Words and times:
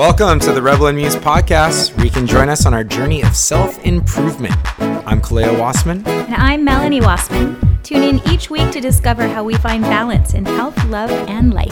welcome 0.00 0.40
to 0.40 0.50
the 0.50 0.62
Rebel 0.62 0.86
and 0.86 0.96
Muse 0.96 1.14
podcast, 1.14 1.94
where 1.94 2.06
you 2.06 2.10
can 2.10 2.26
join 2.26 2.48
us 2.48 2.64
on 2.64 2.72
our 2.72 2.82
journey 2.82 3.22
of 3.22 3.36
self 3.36 3.78
improvement. 3.84 4.54
I'm 4.80 5.20
Kaleo 5.20 5.54
Wassman. 5.58 6.06
And 6.06 6.34
I'm 6.36 6.64
Melanie 6.64 7.02
Wassman. 7.02 7.82
Tune 7.82 8.02
in 8.02 8.26
each 8.26 8.48
week 8.48 8.70
to 8.70 8.80
discover 8.80 9.28
how 9.28 9.44
we 9.44 9.56
find 9.56 9.82
balance 9.82 10.32
in 10.32 10.46
health, 10.46 10.82
love, 10.86 11.10
and 11.10 11.52
life. 11.52 11.70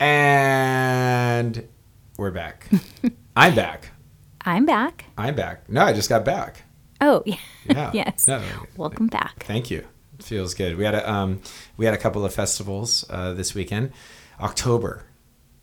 And 0.00 1.68
we're 2.16 2.30
back. 2.30 2.70
I'm 3.36 3.54
back. 3.54 3.90
I'm 4.46 4.64
back. 4.64 5.04
I'm 5.18 5.34
back. 5.34 5.68
No, 5.68 5.82
I 5.82 5.92
just 5.92 6.08
got 6.08 6.24
back. 6.24 6.62
Oh, 6.98 7.22
yeah. 7.26 7.36
Yeah. 7.66 7.90
yes. 7.94 8.28
No, 8.28 8.42
Welcome 8.76 9.06
back. 9.06 9.44
Thank 9.44 9.70
you. 9.70 9.86
It 10.18 10.24
feels 10.24 10.54
good. 10.54 10.76
We 10.76 10.84
had 10.84 10.94
a 10.94 11.10
um, 11.10 11.40
we 11.76 11.84
had 11.84 11.94
a 11.94 11.98
couple 11.98 12.24
of 12.24 12.34
festivals 12.34 13.04
uh, 13.10 13.32
this 13.32 13.54
weekend. 13.54 13.92
October 14.40 15.04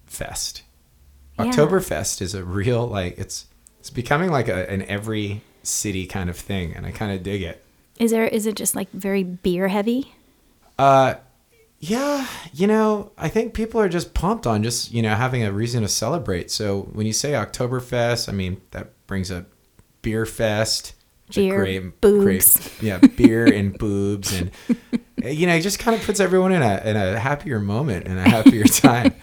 Fest. 0.06 0.64
Yeah. 1.38 1.46
Oktoberfest 1.46 2.22
is 2.22 2.34
a 2.34 2.44
real 2.44 2.86
like 2.88 3.18
it's 3.18 3.46
it's 3.80 3.90
becoming 3.90 4.32
like 4.32 4.48
a, 4.48 4.70
an 4.70 4.82
every 4.84 5.42
city 5.64 6.06
kind 6.06 6.30
of 6.30 6.38
thing, 6.38 6.74
and 6.74 6.86
I 6.86 6.92
kind 6.92 7.12
of 7.12 7.24
dig 7.24 7.42
it. 7.42 7.64
Is 7.98 8.12
there 8.12 8.26
is 8.26 8.46
it 8.46 8.56
just 8.56 8.76
like 8.76 8.90
very 8.92 9.24
beer 9.24 9.68
heavy? 9.68 10.14
Uh, 10.78 11.16
yeah, 11.80 12.28
you 12.54 12.68
know, 12.68 13.12
I 13.18 13.30
think 13.30 13.54
people 13.54 13.80
are 13.80 13.90
just 13.90 14.14
pumped 14.14 14.46
on 14.46 14.64
just 14.64 14.92
you 14.92 15.02
know 15.02 15.16
having 15.16 15.44
a 15.44 15.52
reason 15.52 15.82
to 15.84 15.88
celebrate. 15.88 16.52
So 16.52 16.82
when 16.94 17.06
you 17.06 17.14
say 17.14 17.32
Oktoberfest, 17.32 18.28
I 18.28 18.32
mean 18.34 18.62
that 18.72 19.08
brings 19.08 19.32
up 19.32 19.46
beer 20.02 20.26
fest, 20.26 20.94
Beer, 21.34 21.82
boobs. 22.02 22.82
yeah, 22.82 22.98
beer 23.00 23.46
and 23.46 23.78
boobs, 23.78 24.34
and 24.34 24.52
eh, 25.24 25.30
you 25.30 25.46
know, 25.48 25.54
it 25.56 25.62
just 25.62 25.80
kind 25.80 25.96
of 26.00 26.06
puts 26.06 26.20
everyone 26.20 26.52
in 26.52 26.62
a 26.62 26.82
in 26.86 26.96
a 26.98 27.20
happier 27.20 27.60
moment 27.60 28.08
and 28.08 28.18
a 28.20 28.24
happier 28.30 28.64
time. 28.66 29.14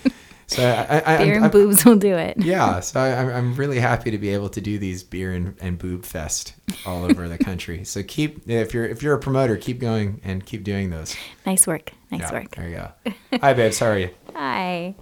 So 0.48 0.62
I, 0.62 0.98
I, 0.98 1.16
Beer 1.18 1.26
I'm, 1.30 1.34
and 1.36 1.44
I'm- 1.46 1.50
boobs 1.50 1.84
will 1.84 1.96
do 1.96 2.14
it. 2.16 2.36
yeah, 2.38 2.78
so 2.78 3.00
I, 3.00 3.08
I'm- 3.10 3.28
I'm 3.30 3.54
really 3.56 3.80
happy 3.80 4.12
to 4.12 4.18
be 4.18 4.28
able 4.28 4.48
to 4.50 4.60
do 4.60 4.78
these 4.78 5.02
beer 5.02 5.32
and, 5.32 5.56
and 5.60 5.76
boob 5.76 6.04
fest 6.04 6.54
all 6.86 7.02
over 7.04 7.28
the 7.28 7.36
country. 7.38 7.82
So 7.82 8.04
keep 8.04 8.48
if 8.48 8.72
you're 8.72 8.84
if 8.86 9.02
you're 9.02 9.14
a 9.14 9.18
promoter, 9.20 9.56
keep 9.56 9.80
going 9.80 10.20
and 10.22 10.46
keep 10.46 10.62
doing 10.62 10.90
those. 10.90 11.16
Nice 11.44 11.66
work. 11.66 11.92
Nice 12.12 12.20
Yeah, 12.20 12.32
work. 12.32 12.54
There 12.54 12.68
you 12.68 12.76
go. 12.76 13.38
Hi, 13.40 13.52
babe. 13.54 13.74
How 13.74 13.86
are 13.86 13.98
you? 13.98 14.10
Hi. 14.34 14.94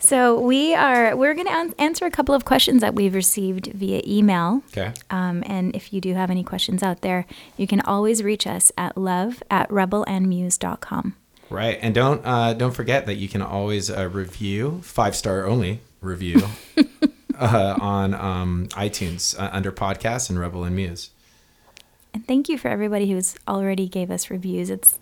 So 0.00 0.40
we 0.40 0.74
are 0.74 1.14
we're 1.14 1.34
going 1.34 1.46
to 1.46 1.52
an- 1.52 1.74
answer 1.78 2.06
a 2.06 2.10
couple 2.10 2.34
of 2.34 2.44
questions 2.44 2.80
that 2.80 2.94
we've 2.94 3.14
received 3.14 3.66
via 3.66 4.02
email. 4.06 4.62
Okay. 4.68 4.92
Um, 5.10 5.44
and 5.46 5.76
if 5.76 5.92
you 5.92 6.00
do 6.00 6.14
have 6.14 6.30
any 6.30 6.42
questions 6.42 6.82
out 6.82 7.02
there, 7.02 7.26
you 7.56 7.66
can 7.66 7.80
always 7.82 8.22
reach 8.22 8.46
us 8.46 8.72
at 8.78 8.96
love 8.96 9.42
at 9.50 9.68
rebelandmuse.com. 9.68 11.14
Right, 11.50 11.78
and 11.82 11.94
don't 11.94 12.22
uh, 12.24 12.54
don't 12.54 12.72
forget 12.72 13.06
that 13.06 13.16
you 13.16 13.28
can 13.28 13.42
always 13.42 13.90
uh, 13.90 14.08
review 14.08 14.80
five 14.82 15.14
star 15.14 15.46
only 15.46 15.80
review 16.00 16.42
uh, 17.38 17.76
on 17.80 18.14
um, 18.14 18.68
iTunes 18.70 19.38
uh, 19.38 19.50
under 19.52 19.70
podcasts 19.70 20.30
and 20.30 20.38
Rebel 20.38 20.64
and 20.64 20.74
Muse. 20.74 21.10
And 22.14 22.26
thank 22.26 22.48
you 22.48 22.56
for 22.56 22.68
everybody 22.68 23.10
who's 23.10 23.36
already 23.46 23.88
gave 23.88 24.10
us 24.10 24.30
reviews. 24.30 24.70
It's 24.70 24.98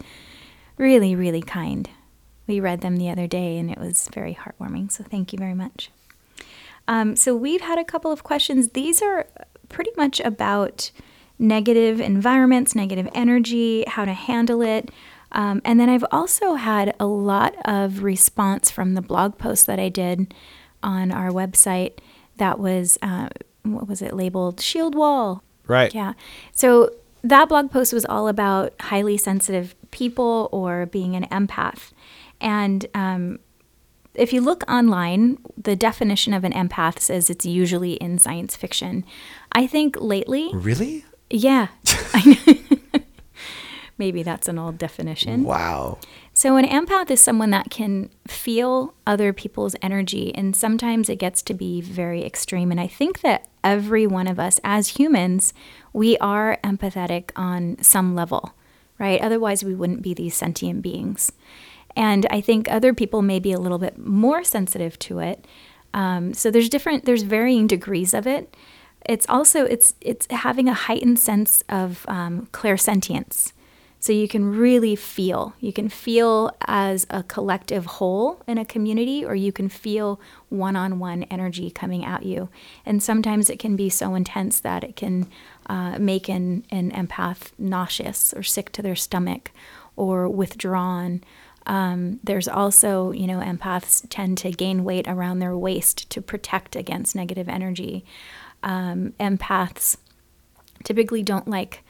really, 0.77 1.15
really 1.15 1.43
kind. 1.43 1.89
We 2.49 2.59
read 2.59 2.81
them 2.81 2.97
the 2.97 3.11
other 3.11 3.29
day 3.29 3.59
and 3.59 3.71
it 3.71 3.79
was 3.79 4.09
very 4.13 4.35
heartwarming. 4.35 4.91
So 4.91 5.05
thank 5.05 5.33
you 5.33 5.39
very 5.39 5.55
much. 5.55 5.91
Um, 6.89 7.15
so 7.15 7.37
we've 7.37 7.61
had 7.61 7.79
a 7.79 7.85
couple 7.85 8.11
of 8.11 8.25
questions. 8.25 8.71
These 8.71 9.03
are 9.03 9.27
pretty 9.69 9.91
much 9.97 10.19
about 10.21 10.91
negative 11.39 12.01
environments, 12.01 12.75
negative 12.75 13.09
energy, 13.15 13.85
how 13.87 14.05
to 14.05 14.15
handle 14.15 14.63
it. 14.63 14.91
Um, 15.31 15.61
and 15.65 15.79
then 15.79 15.91
I've 15.91 16.07
also 16.11 16.55
had 16.55 16.97
a 16.99 17.07
lot 17.07 17.55
of 17.67 18.03
response 18.03 18.71
from 18.71 18.95
the 18.95 19.03
blog 19.03 19.37
post 19.37 19.67
that 19.67 19.79
I 19.79 19.91
did 19.91 20.33
on 20.83 21.13
our 21.13 21.29
website 21.29 21.99
that 22.39 22.59
was, 22.59 22.97
uh, 23.03 23.29
what 23.63 23.87
was 23.87 24.01
it 24.01 24.15
labeled? 24.15 24.61
Shield 24.61 24.95
Wall. 24.95 25.43
Right. 25.67 25.95
Yeah. 25.95 26.15
So 26.53 26.93
that 27.23 27.51
blog 27.51 27.71
post 27.71 27.93
was 27.93 28.07
all 28.07 28.29
about 28.29 28.73
highly 28.81 29.19
sensitive 29.19 29.75
people 29.91 30.49
or 30.51 30.87
being 30.87 31.15
an 31.15 31.27
empath. 31.27 31.93
And 32.41 32.87
um, 32.95 33.39
if 34.15 34.33
you 34.33 34.41
look 34.41 34.65
online, 34.71 35.39
the 35.57 35.77
definition 35.77 36.33
of 36.35 36.45
an 36.45 36.53
empath 36.53 37.01
says 37.01 37.31
it's 37.31 37.47
usually 37.47 37.95
in 37.95 38.19
science 38.19 38.57
fiction. 38.57 39.05
I 39.53 39.67
think 39.67 39.97
lately, 40.01 40.51
Really? 40.53 41.05
yeah. 41.31 41.69
Maybe 43.99 44.23
that's 44.23 44.47
an 44.47 44.61
old 44.61 44.79
definition. 44.79 45.43
Wow. 45.43 45.99
So, 46.33 46.57
an 46.57 46.65
empath 46.65 47.11
is 47.11 47.21
someone 47.21 47.51
that 47.51 47.69
can 47.69 48.11
feel 48.29 48.95
other 49.09 49.33
people's 49.33 49.75
energy, 49.83 50.33
and 50.37 50.55
sometimes 50.55 51.09
it 51.09 51.17
gets 51.17 51.43
to 51.43 51.55
be 51.55 51.81
very 51.81 52.25
extreme. 52.25 52.71
And 52.71 52.81
I 52.81 52.87
think 52.87 53.23
that 53.23 53.49
every 53.65 54.07
one 54.07 54.29
of 54.29 54.39
us, 54.39 54.61
as 54.63 54.89
humans, 54.99 55.53
we 55.93 56.17
are 56.19 56.59
empathetic 56.63 57.31
on 57.35 57.77
some 57.83 58.15
level, 58.15 58.55
right? 59.01 59.21
Otherwise, 59.21 59.65
we 59.65 59.75
wouldn't 59.75 60.03
be 60.03 60.15
these 60.15 60.37
sentient 60.37 60.81
beings. 60.81 61.33
And 61.99 62.27
I 62.31 62.41
think 62.41 62.71
other 62.71 62.95
people 62.95 63.23
may 63.23 63.41
be 63.41 63.53
a 63.53 63.59
little 63.59 63.79
bit 63.79 63.99
more 63.99 64.45
sensitive 64.45 64.97
to 65.01 65.19
it. 65.19 65.45
Um, 65.93 66.33
so 66.33 66.49
there's 66.49 66.69
different, 66.69 67.05
there's 67.07 67.23
varying 67.23 67.67
degrees 67.67 68.15
of 68.15 68.25
it. 68.25 68.57
It's 69.05 69.29
also 69.29 69.65
it's 69.65 69.95
it's 70.01 70.27
having 70.31 70.69
a 70.69 70.75
heightened 70.75 71.19
sense 71.19 71.65
of 71.69 72.05
um, 72.09 72.49
clairsentience. 72.53 73.53
So 74.01 74.13
you 74.13 74.29
can 74.29 74.57
really 74.57 74.95
feel. 74.95 75.55
You 75.59 75.73
can 75.73 75.89
feel 75.89 76.53
as 76.69 77.05
a 77.11 77.25
collective 77.25 77.87
whole 77.87 78.43
in 78.47 78.59
a 78.59 78.65
community, 78.65 79.25
or 79.25 79.35
you 79.35 79.51
can 79.51 79.69
feel 79.69 80.21
one 80.51 80.77
on 80.77 81.01
one 81.01 81.25
energy 81.25 81.69
coming 81.71 82.05
at 82.05 82.23
you. 82.23 82.49
And 82.87 83.03
sometimes 83.03 83.51
it 83.51 83.59
can 83.59 83.75
be 83.75 83.91
so 83.91 84.15
intense 84.15 84.61
that 84.61 84.85
it 84.85 84.95
can 84.95 85.29
uh, 85.67 85.99
make 85.99 86.29
an, 86.29 86.65
an 86.71 86.93
empath 86.93 87.51
nauseous 87.59 88.33
or 88.35 88.45
sick 88.45 88.71
to 88.73 88.83
their 88.83 88.97
stomach 88.97 89.51
or 89.97 90.29
withdrawn. 90.29 91.23
Um, 91.69 92.19
there's 92.25 92.49
also, 92.49 93.13
you 93.13 93.27
know, 93.27 93.39
empaths 93.39 94.05
tend 94.09 94.39
to 94.39 94.51
gain 94.51 94.85
weight 94.85 95.07
around 95.07 95.39
their 95.39 95.57
waist 95.57 96.09
to 96.11 96.23
protect 96.23 96.75
against 96.75 97.15
negative 97.15 97.49
energy. 97.49 98.05
Um, 98.63 99.13
empaths 99.21 99.99
typically 100.83 101.23
don't 101.23 101.47
like 101.47 101.85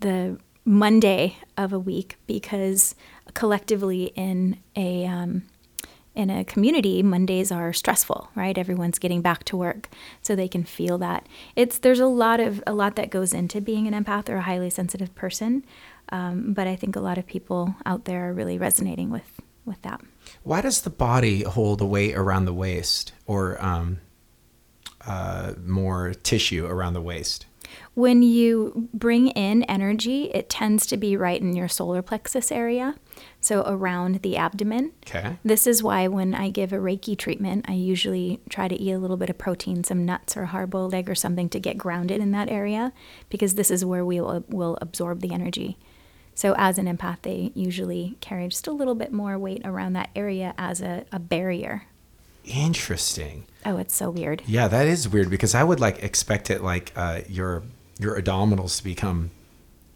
the 0.00 0.38
Monday 0.64 1.36
of 1.56 1.72
a 1.72 1.78
week 1.78 2.16
because 2.26 2.94
collectively 3.34 4.12
in 4.14 4.58
a 4.76 5.06
um, 5.06 5.42
in 6.14 6.28
a 6.30 6.44
community, 6.44 7.02
Mondays 7.02 7.50
are 7.50 7.72
stressful, 7.72 8.28
right? 8.34 8.56
Everyone's 8.56 8.98
getting 8.98 9.22
back 9.22 9.44
to 9.44 9.56
work, 9.56 9.88
so 10.20 10.36
they 10.36 10.48
can 10.48 10.64
feel 10.64 10.98
that. 10.98 11.26
It's 11.56 11.78
there's 11.78 12.00
a 12.00 12.06
lot 12.06 12.40
of 12.40 12.62
a 12.66 12.72
lot 12.72 12.96
that 12.96 13.10
goes 13.10 13.32
into 13.32 13.60
being 13.60 13.86
an 13.86 14.04
empath 14.04 14.28
or 14.28 14.36
a 14.36 14.42
highly 14.42 14.70
sensitive 14.70 15.14
person, 15.14 15.64
um, 16.10 16.52
but 16.52 16.66
I 16.66 16.76
think 16.76 16.96
a 16.96 17.00
lot 17.00 17.18
of 17.18 17.26
people 17.26 17.74
out 17.86 18.04
there 18.04 18.28
are 18.28 18.32
really 18.32 18.58
resonating 18.58 19.10
with 19.10 19.40
with 19.64 19.80
that. 19.82 20.00
Why 20.42 20.60
does 20.60 20.82
the 20.82 20.90
body 20.90 21.42
hold 21.42 21.78
the 21.78 21.86
weight 21.86 22.14
around 22.14 22.44
the 22.44 22.54
waist 22.54 23.12
or 23.26 23.62
um, 23.64 24.00
uh, 25.06 25.54
more 25.64 26.12
tissue 26.14 26.66
around 26.66 26.94
the 26.94 27.00
waist? 27.00 27.46
When 27.94 28.22
you 28.22 28.88
bring 28.94 29.28
in 29.28 29.64
energy, 29.64 30.30
it 30.32 30.48
tends 30.48 30.86
to 30.86 30.96
be 30.96 31.14
right 31.14 31.38
in 31.38 31.54
your 31.54 31.68
solar 31.68 32.00
plexus 32.00 32.50
area, 32.50 32.94
so 33.38 33.62
around 33.66 34.22
the 34.22 34.38
abdomen. 34.38 34.92
Okay. 35.06 35.36
This 35.44 35.66
is 35.66 35.82
why 35.82 36.08
when 36.08 36.34
I 36.34 36.48
give 36.48 36.72
a 36.72 36.78
Reiki 36.78 37.18
treatment, 37.18 37.66
I 37.68 37.74
usually 37.74 38.40
try 38.48 38.66
to 38.66 38.74
eat 38.74 38.92
a 38.92 38.98
little 38.98 39.18
bit 39.18 39.28
of 39.28 39.36
protein, 39.36 39.84
some 39.84 40.06
nuts 40.06 40.38
or 40.38 40.46
hard 40.46 40.70
boiled 40.70 40.94
egg 40.94 41.10
or 41.10 41.14
something 41.14 41.50
to 41.50 41.60
get 41.60 41.76
grounded 41.76 42.22
in 42.22 42.30
that 42.30 42.48
area 42.48 42.94
because 43.28 43.56
this 43.56 43.70
is 43.70 43.84
where 43.84 44.06
we 44.06 44.22
will, 44.22 44.42
will 44.48 44.78
absorb 44.80 45.20
the 45.20 45.34
energy. 45.34 45.76
So, 46.34 46.54
as 46.56 46.78
an 46.78 46.86
empath, 46.86 47.18
they 47.22 47.52
usually 47.54 48.16
carry 48.22 48.48
just 48.48 48.66
a 48.66 48.72
little 48.72 48.94
bit 48.94 49.12
more 49.12 49.38
weight 49.38 49.60
around 49.66 49.92
that 49.92 50.08
area 50.16 50.54
as 50.56 50.80
a, 50.80 51.04
a 51.12 51.18
barrier. 51.18 51.88
Interesting. 52.46 53.44
Oh, 53.66 53.76
it's 53.76 53.94
so 53.94 54.08
weird. 54.08 54.42
Yeah, 54.46 54.66
that 54.68 54.86
is 54.86 55.08
weird 55.10 55.28
because 55.28 55.54
I 55.54 55.62
would 55.62 55.78
like 55.78 56.02
expect 56.02 56.50
it 56.50 56.62
like 56.62 56.90
uh, 56.96 57.20
your 57.28 57.62
your 57.98 58.20
abdominals 58.20 58.78
to 58.78 58.84
become 58.84 59.30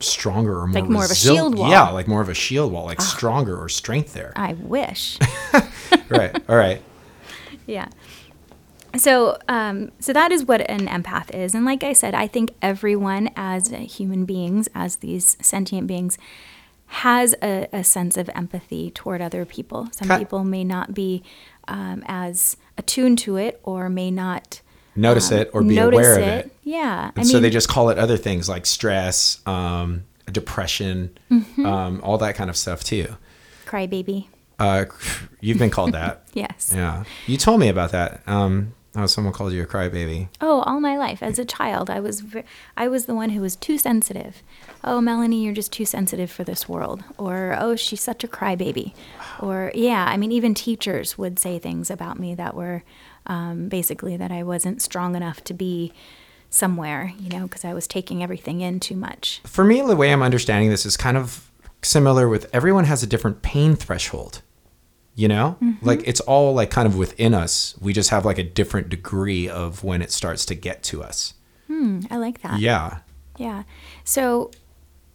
stronger 0.00 0.60
or 0.60 0.66
more 0.66 0.82
Like 0.82 0.90
more 0.90 1.04
of 1.04 1.10
a 1.10 1.14
shield 1.14 1.56
wall. 1.56 1.66
Ah. 1.66 1.70
Yeah, 1.70 1.90
like 1.90 2.06
more 2.08 2.20
of 2.20 2.28
a 2.28 2.34
shield 2.34 2.72
wall, 2.72 2.84
like 2.84 3.00
stronger 3.00 3.56
or 3.56 3.68
strength 3.68 4.12
there. 4.12 4.32
I 4.36 4.54
wish. 4.54 5.18
right. 6.08 6.36
All 6.48 6.56
right. 6.56 6.82
Yeah. 7.66 7.88
So, 8.96 9.38
um, 9.48 9.92
so 10.00 10.12
that 10.12 10.32
is 10.32 10.44
what 10.44 10.62
an 10.70 10.86
empath 10.86 11.34
is, 11.34 11.54
and 11.54 11.64
like 11.64 11.82
I 11.82 11.92
said, 11.92 12.14
I 12.14 12.26
think 12.26 12.54
everyone, 12.62 13.30
as 13.36 13.68
human 13.68 14.24
beings, 14.24 14.68
as 14.74 14.96
these 14.96 15.36
sentient 15.42 15.86
beings, 15.86 16.16
has 16.86 17.34
a, 17.42 17.68
a 17.72 17.84
sense 17.84 18.16
of 18.16 18.30
empathy 18.34 18.90
toward 18.90 19.20
other 19.20 19.44
people. 19.44 19.88
Some 19.90 20.18
people 20.18 20.44
may 20.44 20.64
not 20.64 20.94
be 20.94 21.22
um, 21.68 22.04
as 22.06 22.56
attuned 22.78 23.18
to 23.20 23.36
it, 23.36 23.60
or 23.64 23.90
may 23.90 24.10
not 24.10 24.62
notice 24.96 25.30
um, 25.30 25.38
it 25.38 25.50
or 25.52 25.62
be 25.62 25.78
aware 25.78 26.14
of 26.18 26.22
it. 26.26 26.46
it. 26.46 26.52
Yeah. 26.64 27.10
And 27.16 27.26
so 27.26 27.38
they 27.40 27.50
just 27.50 27.68
call 27.68 27.90
it 27.90 27.98
other 27.98 28.16
things 28.16 28.48
like 28.48 28.66
stress, 28.66 29.40
um, 29.46 30.04
depression, 30.30 31.16
Mm-hmm. 31.30 31.66
um, 31.66 32.00
all 32.02 32.18
that 32.18 32.34
kind 32.34 32.50
of 32.50 32.56
stuff 32.56 32.82
too. 32.84 33.16
crybaby. 33.66 34.26
Uh, 34.58 34.86
you've 35.40 35.58
been 35.58 35.70
called 35.70 35.92
that. 35.92 36.22
Yes. 36.34 36.72
yeah. 36.74 37.04
You 37.26 37.36
told 37.38 37.60
me 37.60 37.68
about 37.68 37.92
that. 37.92 38.20
Um, 38.26 38.74
oh, 38.94 39.06
someone 39.06 39.32
called 39.32 39.52
you 39.52 39.62
a 39.62 39.66
crybaby. 39.66 40.28
Oh, 40.40 40.60
all 40.62 40.80
my 40.80 40.96
life 40.98 41.22
as 41.22 41.38
a 41.38 41.44
child, 41.44 41.88
I 41.90 42.00
was 42.00 42.22
I 42.76 42.88
was 42.88 43.06
the 43.06 43.14
one 43.14 43.30
who 43.30 43.40
was 43.40 43.56
too 43.56 43.78
sensitive. 43.78 44.42
Oh, 44.88 45.00
Melanie, 45.00 45.44
you're 45.44 45.52
just 45.52 45.72
too 45.72 45.84
sensitive 45.84 46.30
for 46.30 46.44
this 46.44 46.68
world. 46.68 47.02
Or 47.18 47.56
oh, 47.58 47.74
she's 47.74 48.00
such 48.00 48.22
a 48.22 48.28
crybaby. 48.28 48.94
Or 49.40 49.72
yeah, 49.74 50.06
I 50.08 50.16
mean, 50.16 50.30
even 50.30 50.54
teachers 50.54 51.18
would 51.18 51.40
say 51.40 51.58
things 51.58 51.90
about 51.90 52.20
me 52.20 52.36
that 52.36 52.54
were 52.54 52.84
um, 53.26 53.68
basically 53.68 54.16
that 54.16 54.30
I 54.30 54.44
wasn't 54.44 54.80
strong 54.80 55.16
enough 55.16 55.42
to 55.44 55.54
be 55.54 55.92
somewhere, 56.50 57.12
you 57.18 57.28
know, 57.28 57.42
because 57.42 57.64
I 57.64 57.74
was 57.74 57.88
taking 57.88 58.22
everything 58.22 58.60
in 58.60 58.78
too 58.78 58.94
much. 58.94 59.40
For 59.44 59.64
me, 59.64 59.82
the 59.82 59.96
way 59.96 60.12
I'm 60.12 60.22
understanding 60.22 60.70
this 60.70 60.86
is 60.86 60.96
kind 60.96 61.16
of 61.16 61.50
similar 61.82 62.28
with 62.28 62.48
everyone 62.54 62.84
has 62.84 63.02
a 63.02 63.06
different 63.08 63.42
pain 63.42 63.74
threshold. 63.74 64.42
You 65.16 65.28
know, 65.28 65.56
like 65.80 66.02
it's 66.06 66.20
all 66.20 66.52
like 66.52 66.70
kind 66.70 66.86
of 66.86 66.98
within 66.98 67.32
us. 67.32 67.74
We 67.80 67.94
just 67.94 68.10
have 68.10 68.26
like 68.26 68.36
a 68.36 68.42
different 68.42 68.90
degree 68.90 69.48
of 69.48 69.82
when 69.82 70.02
it 70.02 70.12
starts 70.12 70.44
to 70.44 70.54
get 70.54 70.82
to 70.84 71.02
us. 71.02 71.32
Hmm, 71.68 72.00
I 72.10 72.18
like 72.18 72.42
that. 72.42 72.60
Yeah. 72.60 72.98
Yeah. 73.38 73.62
So 74.04 74.50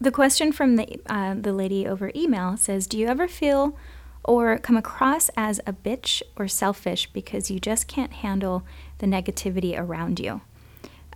the 0.02 0.12
question 0.12 0.52
from 0.52 0.76
the 0.78 1.00
uh, 1.06 1.36
the 1.36 1.54
lady 1.54 1.88
over 1.88 2.12
email 2.16 2.58
says, 2.58 2.88
"Do 2.88 2.98
you 2.98 3.08
ever 3.08 3.28
feel 3.28 3.78
or 4.24 4.58
come 4.58 4.76
across 4.76 5.30
as 5.38 5.60
a 5.66 5.74
bitch 5.74 6.22
or 6.36 6.48
selfish 6.48 7.08
because 7.14 7.52
you 7.52 7.60
just 7.60 7.88
can't 7.88 8.12
handle 8.12 8.64
the 8.98 9.06
negativity 9.06 9.78
around 9.78 10.20
you?" 10.20 10.42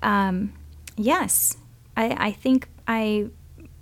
Um, 0.04 0.54
yes, 0.96 1.58
I, 1.98 2.16
I 2.28 2.32
think 2.32 2.70
I 2.88 3.30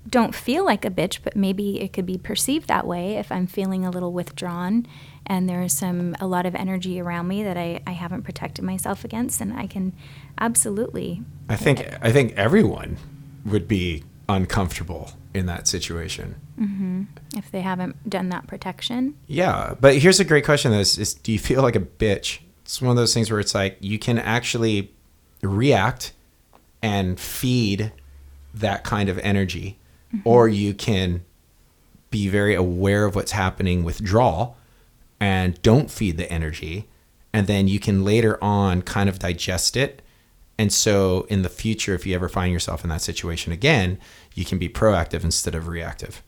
don't 0.09 0.33
feel 0.33 0.65
like 0.65 0.85
a 0.85 0.89
bitch, 0.89 1.19
but 1.23 1.35
maybe 1.35 1.81
it 1.81 1.91
could 1.93 2.05
be 2.05 2.17
perceived 2.17 2.67
that 2.67 2.87
way 2.87 3.15
if 3.15 3.31
I'm 3.31 3.47
feeling 3.47 3.85
a 3.85 3.89
little 3.91 4.11
withdrawn 4.11 4.85
and 5.25 5.47
there's 5.47 5.73
some 5.73 6.15
a 6.19 6.27
lot 6.27 6.45
of 6.45 6.55
energy 6.55 6.99
around 6.99 7.27
me 7.27 7.43
that 7.43 7.57
I, 7.57 7.81
I 7.87 7.91
haven't 7.91 8.23
protected 8.23 8.63
myself 8.63 9.03
against, 9.03 9.41
and 9.41 9.53
I 9.53 9.67
can 9.67 9.93
absolutely 10.37 11.21
I 11.49 11.57
think 11.57 11.85
I 12.01 12.11
think 12.11 12.33
everyone 12.33 12.97
would 13.45 13.67
be 13.67 14.03
uncomfortable 14.29 15.11
in 15.33 15.45
that 15.47 15.67
situation. 15.67 16.35
Mm-hmm. 16.59 17.03
if 17.35 17.49
they 17.49 17.61
haven't 17.61 18.07
done 18.07 18.29
that 18.29 18.45
protection. 18.45 19.15
Yeah, 19.25 19.73
but 19.81 19.97
here's 19.97 20.19
a 20.19 20.23
great 20.23 20.45
question: 20.45 20.71
is, 20.71 20.97
is 20.97 21.13
do 21.15 21.31
you 21.31 21.39
feel 21.39 21.61
like 21.61 21.75
a 21.75 21.79
bitch? 21.79 22.39
It's 22.61 22.81
one 22.81 22.91
of 22.91 22.95
those 22.95 23.13
things 23.13 23.31
where 23.31 23.39
it's 23.39 23.55
like 23.55 23.77
you 23.79 23.97
can 23.97 24.19
actually 24.19 24.93
react 25.41 26.13
and 26.81 27.19
feed 27.19 27.91
that 28.53 28.83
kind 28.83 29.09
of 29.09 29.17
energy, 29.19 29.79
mm-hmm. 30.13 30.27
or 30.27 30.47
you 30.47 30.73
can 30.73 31.23
be 32.11 32.27
very 32.27 32.53
aware 32.53 33.05
of 33.05 33.15
what's 33.15 33.31
happening, 33.31 33.83
withdraw, 33.83 34.53
and 35.19 35.59
don't 35.63 35.89
feed 35.89 36.17
the 36.17 36.31
energy, 36.31 36.87
and 37.33 37.47
then 37.47 37.67
you 37.67 37.79
can 37.79 38.05
later 38.05 38.41
on 38.43 38.83
kind 38.83 39.09
of 39.09 39.17
digest 39.17 39.75
it. 39.75 40.02
And 40.57 40.71
so, 40.71 41.25
in 41.29 41.41
the 41.41 41.49
future, 41.49 41.95
if 41.95 42.05
you 42.05 42.13
ever 42.13 42.29
find 42.29 42.53
yourself 42.53 42.83
in 42.83 42.89
that 42.91 43.01
situation 43.01 43.51
again, 43.51 43.99
you 44.35 44.45
can 44.45 44.59
be 44.59 44.69
proactive 44.69 45.23
instead 45.23 45.55
of 45.55 45.67
reactive. 45.67 46.21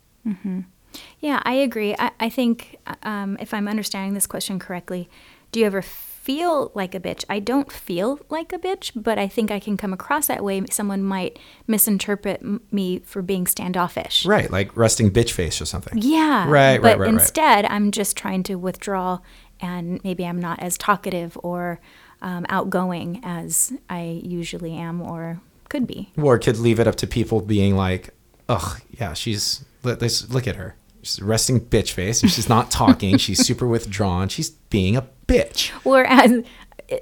Yeah, 1.19 1.41
I 1.43 1.53
agree. 1.53 1.95
I, 1.99 2.11
I 2.19 2.29
think 2.29 2.77
um, 3.03 3.37
if 3.39 3.53
I'm 3.53 3.67
understanding 3.67 4.13
this 4.13 4.27
question 4.27 4.59
correctly, 4.59 5.09
do 5.51 5.59
you 5.59 5.65
ever 5.65 5.81
feel 5.81 6.71
like 6.73 6.95
a 6.95 6.99
bitch? 6.99 7.23
I 7.29 7.39
don't 7.39 7.71
feel 7.71 8.19
like 8.29 8.51
a 8.51 8.57
bitch, 8.57 8.91
but 8.95 9.19
I 9.19 9.27
think 9.27 9.51
I 9.51 9.59
can 9.59 9.77
come 9.77 9.93
across 9.93 10.27
that 10.27 10.43
way. 10.43 10.63
Someone 10.71 11.03
might 11.03 11.37
misinterpret 11.67 12.41
m- 12.41 12.61
me 12.71 12.99
for 12.99 13.21
being 13.21 13.45
standoffish. 13.45 14.25
Right, 14.25 14.49
like 14.49 14.75
resting 14.75 15.11
bitch 15.11 15.31
face 15.31 15.61
or 15.61 15.65
something. 15.65 15.99
Yeah. 16.01 16.45
Right, 16.49 16.49
right, 16.49 16.81
But 16.81 16.99
right, 16.99 16.99
right. 16.99 17.13
instead, 17.13 17.65
I'm 17.65 17.91
just 17.91 18.17
trying 18.17 18.43
to 18.43 18.55
withdraw, 18.55 19.19
and 19.59 20.03
maybe 20.03 20.25
I'm 20.25 20.39
not 20.39 20.59
as 20.59 20.77
talkative 20.77 21.37
or 21.43 21.79
um, 22.25 22.45
outgoing 22.49 23.21
as 23.23 23.71
I 23.89 24.19
usually 24.23 24.73
am 24.73 24.99
or 25.01 25.39
could 25.69 25.85
be. 25.85 26.11
Or 26.17 26.37
could 26.39 26.57
leave 26.57 26.79
it 26.79 26.87
up 26.87 26.95
to 26.95 27.07
people 27.07 27.39
being 27.39 27.77
like, 27.77 28.09
ugh, 28.49 28.81
yeah, 28.89 29.13
she's, 29.13 29.63
let, 29.83 30.01
let's 30.01 30.29
look 30.29 30.47
at 30.47 30.55
her. 30.55 30.75
She's 31.03 31.21
resting 31.21 31.61
bitch 31.61 31.91
face 31.91 32.23
and 32.23 32.31
she's 32.31 32.49
not 32.49 32.71
talking. 32.71 33.17
she's 33.17 33.45
super 33.45 33.67
withdrawn. 33.67 34.27
She's 34.27 34.49
being 34.49 34.97
a 34.97 35.07
bitch. 35.27 35.69
Whereas 35.83 36.43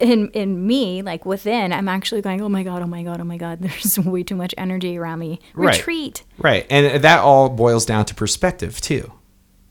in 0.01 0.29
in 0.31 0.65
me, 0.67 1.01
like 1.01 1.25
within, 1.25 1.71
I'm 1.71 1.87
actually 1.87 2.21
going, 2.21 2.41
oh 2.41 2.49
my 2.49 2.63
god, 2.63 2.81
oh 2.81 2.87
my 2.87 3.03
god, 3.03 3.21
oh 3.21 3.23
my 3.23 3.37
god. 3.37 3.59
There's 3.61 3.97
way 3.99 4.23
too 4.23 4.35
much 4.35 4.53
energy 4.57 4.97
around 4.97 5.19
me. 5.19 5.39
Right. 5.53 5.77
Retreat. 5.77 6.23
Right. 6.37 6.67
And 6.69 7.01
that 7.01 7.19
all 7.19 7.47
boils 7.49 7.85
down 7.85 8.03
to 8.05 8.15
perspective, 8.15 8.81
too, 8.81 9.13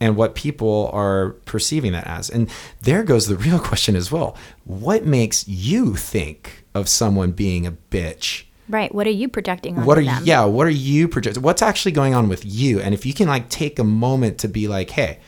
and 0.03 0.17
what 0.17 0.35
people 0.35 0.89
are 0.91 1.29
perceiving 1.45 1.93
that 1.93 2.05
as. 2.05 2.29
And 2.29 2.49
there 2.81 3.03
goes 3.03 3.27
the 3.27 3.37
real 3.47 3.57
question 3.57 3.95
as 3.95 4.11
well. 4.11 4.35
What 4.65 5.05
makes 5.05 5.47
you 5.47 5.95
think 5.95 6.65
of 6.75 6.89
someone 6.89 7.31
being 7.31 7.65
a 7.65 7.71
bitch? 7.71 8.43
Right. 8.67 8.93
What 8.93 9.07
are 9.07 9.11
you 9.11 9.29
projecting 9.29 9.85
what 9.85 9.97
are 9.97 10.03
them? 10.03 10.19
you, 10.19 10.25
yeah 10.25 10.45
what 10.45 10.67
are 10.67 10.71
you 10.71 11.07
projecting 11.07 11.43
what's 11.43 11.61
actually 11.61 11.91
going 11.91 12.13
on 12.13 12.29
with 12.29 12.45
you 12.45 12.79
and 12.79 12.93
if 12.93 13.05
you 13.05 13.13
can 13.13 13.27
like 13.27 13.49
take 13.49 13.77
a 13.77 13.83
moment 13.83 14.37
to 14.37 14.47
be 14.47 14.69
like 14.69 14.89
hey 14.89 15.19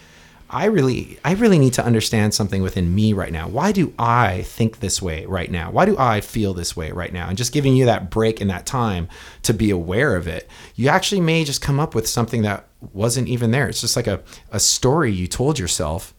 i 0.50 0.66
really 0.66 1.18
i 1.24 1.34
really 1.34 1.58
need 1.60 1.74
to 1.74 1.86
understand 1.86 2.34
something 2.34 2.62
within 2.62 2.94
me 2.94 3.14
right 3.14 3.32
now. 3.32 3.48
Why 3.48 3.72
do 3.72 3.94
i 3.98 4.44
think 4.44 4.80
this 4.80 5.02
way 5.02 5.26
right 5.26 5.50
now? 5.52 5.72
Why 5.72 5.86
do 5.86 5.98
i 5.98 6.22
feel 6.22 6.54
this 6.54 6.76
way 6.76 6.92
right 6.92 7.12
now? 7.14 7.28
And 7.28 7.38
just 7.38 7.54
giving 7.54 7.76
you 7.76 7.86
that 7.86 8.10
break 8.10 8.42
and 8.42 8.50
that 8.50 8.66
time 8.66 9.08
to 9.44 9.54
be 9.54 9.70
aware 9.70 10.16
of 10.16 10.28
it 10.28 10.50
you 10.76 10.90
actually 10.90 11.22
may 11.22 11.44
just 11.44 11.62
come 11.62 11.80
up 11.80 11.96
with 11.96 12.08
something 12.08 12.42
that 12.44 12.68
wasn't 12.94 13.28
even 13.28 13.52
there. 13.52 13.68
It's 13.68 13.82
just 13.82 13.96
like 13.96 14.08
a, 14.08 14.22
a 14.52 14.60
story 14.60 15.12
you 15.12 15.28
told 15.28 15.58
yourself 15.58 16.14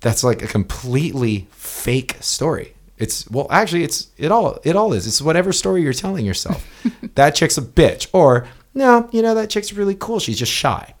that's 0.00 0.24
like 0.24 0.42
a 0.42 0.46
completely 0.46 1.46
fake 1.50 2.16
story. 2.20 2.74
It's 2.98 3.28
well 3.30 3.46
actually 3.50 3.84
it's 3.84 4.08
it 4.18 4.30
all 4.30 4.58
it 4.64 4.76
all 4.76 4.92
is. 4.92 5.06
It's 5.06 5.22
whatever 5.22 5.52
story 5.52 5.82
you're 5.82 5.92
telling 5.92 6.26
yourself. 6.26 6.66
That 7.14 7.34
chick's 7.34 7.58
a 7.58 7.62
bitch. 7.62 8.06
Or 8.12 8.46
no 8.74 9.08
you 9.12 9.20
know 9.22 9.34
that 9.34 9.50
chick's 9.50 9.72
really 9.72 9.94
cool. 9.94 10.20
She's 10.20 10.38
just 10.38 10.52
shy 10.52 10.94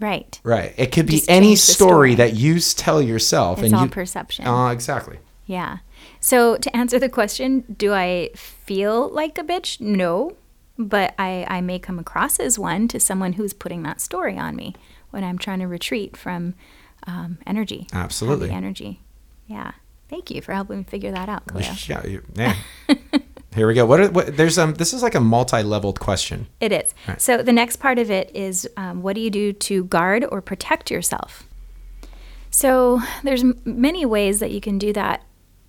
Right. 0.00 0.40
right 0.42 0.72
it 0.76 0.92
could 0.92 1.06
be 1.06 1.16
Just 1.18 1.30
any 1.30 1.54
story, 1.56 2.12
story. 2.12 2.14
that 2.16 2.34
you 2.34 2.58
tell 2.58 3.00
yourself 3.02 3.58
It's 3.58 3.66
and 3.66 3.74
all 3.74 3.84
you 3.84 3.90
perception. 3.90 4.46
uh, 4.46 4.68
exactly 4.70 5.18
Yeah. 5.46 5.78
So 6.20 6.56
to 6.56 6.76
answer 6.76 6.98
the 6.98 7.08
question, 7.08 7.64
do 7.78 7.92
I 7.92 8.30
feel 8.34 9.08
like 9.10 9.36
a 9.38 9.42
bitch? 9.42 9.80
No. 9.80 10.36
But 10.78 11.14
I, 11.18 11.44
I 11.48 11.60
may 11.60 11.78
come 11.78 11.98
across 11.98 12.38
as 12.40 12.58
one 12.58 12.88
to 12.88 12.98
someone 13.00 13.34
who's 13.34 13.52
putting 13.52 13.82
that 13.82 14.00
story 14.00 14.38
on 14.38 14.56
me 14.56 14.74
when 15.10 15.22
I'm 15.24 15.36
trying 15.38 15.58
to 15.60 15.66
retreat 15.66 16.16
from 16.16 16.54
um, 17.06 17.38
energy. 17.46 17.86
Absolutely. 17.92 18.50
energy. 18.50 19.00
Yeah. 19.46 19.72
Thank 20.08 20.30
you 20.30 20.40
for 20.40 20.52
helping 20.54 20.78
me 20.78 20.84
figure 20.84 21.12
that 21.12 21.28
out, 21.28 21.46
Cleo. 21.46 21.72
yeah, 21.86 22.20
yeah. 22.34 22.56
here 23.54 23.66
we 23.66 23.74
go 23.74 23.84
what, 23.84 24.00
are, 24.00 24.10
what 24.10 24.36
there's 24.36 24.58
um 24.58 24.74
this 24.74 24.92
is 24.92 25.02
like 25.02 25.14
a 25.14 25.20
multi-leveled 25.20 25.98
question 26.00 26.46
It 26.60 26.72
is. 26.72 26.94
Right. 27.08 27.20
So 27.20 27.42
the 27.42 27.52
next 27.52 27.76
part 27.76 27.98
of 27.98 28.10
it 28.10 28.30
is 28.34 28.68
um, 28.76 29.02
what 29.02 29.14
do 29.14 29.20
you 29.20 29.30
do 29.30 29.52
to 29.52 29.84
guard 29.84 30.24
or 30.30 30.40
protect 30.40 30.90
yourself? 30.90 31.44
So 32.50 33.00
there's 33.22 33.42
m- 33.42 33.60
many 33.64 34.04
ways 34.04 34.40
that 34.40 34.50
you 34.50 34.60
can 34.60 34.78
do 34.78 34.92
that. 34.92 35.22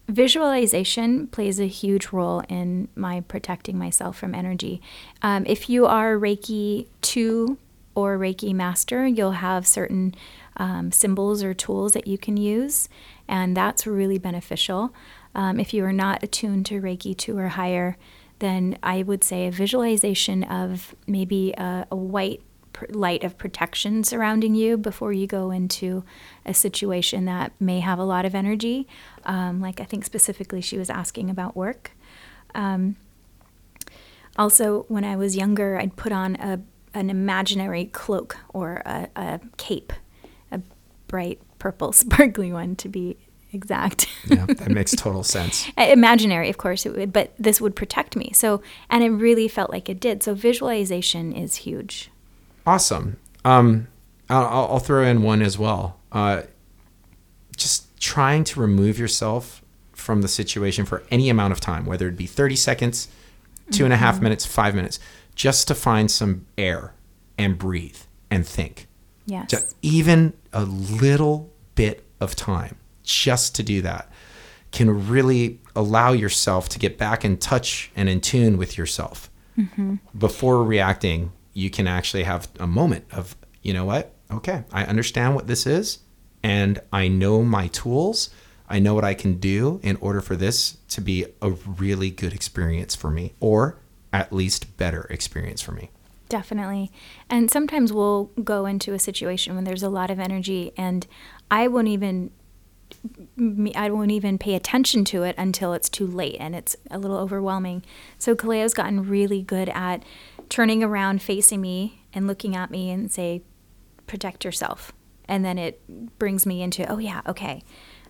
Visualization 0.07 1.27
plays 1.27 1.59
a 1.59 1.67
huge 1.67 2.07
role 2.11 2.41
in 2.49 2.89
my 2.95 3.21
protecting 3.21 3.77
myself 3.77 4.17
from 4.17 4.35
energy. 4.35 4.81
Um, 5.21 5.45
if 5.45 5.69
you 5.69 5.85
are 5.85 6.17
Reiki 6.17 6.87
2 7.01 7.57
or 7.95 8.17
Reiki 8.17 8.53
Master, 8.53 9.07
you'll 9.07 9.31
have 9.31 9.65
certain 9.67 10.13
um, 10.57 10.91
symbols 10.91 11.43
or 11.43 11.53
tools 11.53 11.93
that 11.93 12.07
you 12.07 12.17
can 12.17 12.35
use, 12.35 12.89
and 13.27 13.55
that's 13.55 13.87
really 13.87 14.17
beneficial. 14.17 14.93
Um, 15.33 15.59
if 15.59 15.73
you 15.73 15.85
are 15.85 15.93
not 15.93 16.23
attuned 16.23 16.65
to 16.67 16.81
Reiki 16.81 17.15
2 17.15 17.37
or 17.37 17.49
higher, 17.49 17.97
then 18.39 18.77
I 18.81 19.03
would 19.03 19.23
say 19.23 19.47
a 19.47 19.51
visualization 19.51 20.43
of 20.43 20.95
maybe 21.07 21.53
a, 21.57 21.87
a 21.91 21.95
white 21.95 22.41
pr- 22.73 22.85
light 22.89 23.23
of 23.23 23.37
protection 23.37 24.03
surrounding 24.03 24.55
you 24.55 24.77
before 24.77 25.13
you 25.13 25.27
go 25.27 25.51
into 25.51 26.03
a 26.45 26.53
situation 26.53 27.25
that 27.25 27.53
may 27.59 27.79
have 27.79 27.99
a 27.99 28.03
lot 28.03 28.25
of 28.25 28.35
energy. 28.35 28.87
Um, 29.25 29.61
like 29.61 29.79
I 29.79 29.83
think 29.83 30.05
specifically 30.05 30.61
she 30.61 30.77
was 30.77 30.89
asking 30.89 31.29
about 31.29 31.55
work. 31.55 31.91
Um, 32.55 32.95
also, 34.37 34.85
when 34.87 35.03
I 35.03 35.15
was 35.15 35.35
younger, 35.35 35.77
I'd 35.77 35.95
put 35.95 36.11
on 36.11 36.35
a 36.37 36.61
an 36.93 37.09
imaginary 37.09 37.85
cloak 37.85 38.37
or 38.53 38.81
a, 38.85 39.07
a 39.15 39.39
cape, 39.55 39.93
a 40.51 40.61
bright 41.07 41.39
purple, 41.57 41.91
sparkly 41.93 42.51
one 42.51 42.75
to 42.77 42.89
be 42.89 43.17
exact. 43.53 44.07
yeah 44.27 44.45
that 44.45 44.69
makes 44.71 44.91
total 44.91 45.23
sense 45.23 45.69
imaginary 45.77 46.49
of 46.49 46.57
course 46.57 46.85
it 46.85 46.95
would 46.95 47.11
but 47.11 47.33
this 47.37 47.59
would 47.59 47.75
protect 47.75 48.15
me 48.15 48.31
so 48.33 48.61
and 48.89 49.03
it 49.03 49.09
really 49.09 49.47
felt 49.47 49.69
like 49.69 49.89
it 49.89 49.99
did 49.99 50.23
so 50.23 50.33
visualization 50.33 51.31
is 51.33 51.57
huge 51.57 52.11
Awesome. 52.65 53.17
Um, 53.43 53.87
I'll, 54.29 54.45
I'll 54.45 54.79
throw 54.79 55.03
in 55.03 55.23
one 55.23 55.41
as 55.41 55.57
well. 55.57 55.99
Uh, 56.11 56.43
just 57.57 57.99
trying 57.99 58.43
to 58.45 58.59
remove 58.59 58.99
yourself 58.99 59.61
from 59.93 60.21
the 60.21 60.27
situation 60.27 60.85
for 60.85 61.03
any 61.11 61.29
amount 61.29 61.53
of 61.53 61.59
time, 61.59 61.85
whether 61.85 62.07
it 62.07 62.17
be 62.17 62.25
30 62.25 62.55
seconds, 62.55 63.07
two 63.71 63.83
and 63.83 63.93
a 63.93 63.97
half 63.97 64.21
minutes, 64.21 64.45
five 64.45 64.75
minutes, 64.75 64.99
just 65.35 65.67
to 65.67 65.75
find 65.75 66.09
some 66.09 66.45
air 66.57 66.93
and 67.37 67.57
breathe 67.57 67.97
and 68.29 68.45
think. 68.45 68.87
Yes. 69.25 69.49
Just 69.49 69.75
even 69.81 70.33
a 70.53 70.63
little 70.63 71.51
bit 71.75 72.03
of 72.19 72.35
time 72.35 72.77
just 73.11 73.55
to 73.55 73.63
do 73.63 73.81
that 73.81 74.09
can 74.71 75.09
really 75.09 75.59
allow 75.75 76.13
yourself 76.13 76.69
to 76.69 76.79
get 76.79 76.97
back 76.97 77.25
in 77.25 77.37
touch 77.37 77.91
and 77.95 78.07
in 78.07 78.21
tune 78.21 78.57
with 78.57 78.77
yourself. 78.77 79.29
Mm-hmm. 79.57 79.95
Before 80.17 80.63
reacting, 80.63 81.33
you 81.53 81.69
can 81.69 81.87
actually 81.87 82.23
have 82.23 82.47
a 82.59 82.67
moment 82.67 83.05
of, 83.11 83.35
you 83.61 83.73
know 83.73 83.85
what? 83.85 84.13
Okay, 84.31 84.63
I 84.71 84.85
understand 84.85 85.35
what 85.35 85.47
this 85.47 85.67
is, 85.67 85.99
and 86.41 86.79
I 86.93 87.09
know 87.09 87.43
my 87.43 87.67
tools. 87.67 88.29
I 88.69 88.79
know 88.79 88.93
what 88.93 89.03
I 89.03 89.13
can 89.13 89.33
do 89.39 89.81
in 89.83 89.97
order 89.97 90.21
for 90.21 90.37
this 90.37 90.77
to 90.89 91.01
be 91.01 91.25
a 91.41 91.51
really 91.51 92.09
good 92.09 92.31
experience 92.31 92.95
for 92.95 93.11
me, 93.11 93.33
or 93.41 93.77
at 94.13 94.31
least 94.31 94.77
better 94.77 95.01
experience 95.09 95.61
for 95.61 95.73
me. 95.73 95.89
Definitely. 96.29 96.93
And 97.29 97.51
sometimes 97.51 97.91
we'll 97.91 98.31
go 98.41 98.65
into 98.65 98.93
a 98.93 98.99
situation 98.99 99.53
when 99.53 99.65
there's 99.65 99.83
a 99.83 99.89
lot 99.89 100.09
of 100.09 100.17
energy 100.17 100.71
and 100.77 101.05
I 101.49 101.67
won't 101.67 101.89
even 101.89 102.31
I 103.75 103.89
won't 103.89 104.11
even 104.11 104.37
pay 104.37 104.55
attention 104.55 105.05
to 105.05 105.23
it 105.23 105.35
until 105.37 105.73
it's 105.73 105.89
too 105.89 106.07
late 106.07 106.37
and 106.39 106.55
it's 106.55 106.75
a 106.89 106.99
little 106.99 107.17
overwhelming. 107.17 107.83
So 108.17 108.35
Kaleo's 108.35 108.73
gotten 108.73 109.07
really 109.07 109.41
good 109.41 109.69
at 109.69 110.03
turning 110.49 110.83
around, 110.83 111.21
facing 111.21 111.61
me 111.61 112.03
and 112.13 112.27
looking 112.27 112.55
at 112.55 112.71
me 112.71 112.89
and 112.89 113.11
say, 113.11 113.41
protect 114.07 114.43
yourself. 114.43 114.91
And 115.25 115.45
then 115.45 115.57
it 115.57 115.81
brings 116.19 116.45
me 116.45 116.61
into, 116.61 116.89
oh 116.91 116.97
yeah, 116.97 117.21
okay, 117.25 117.63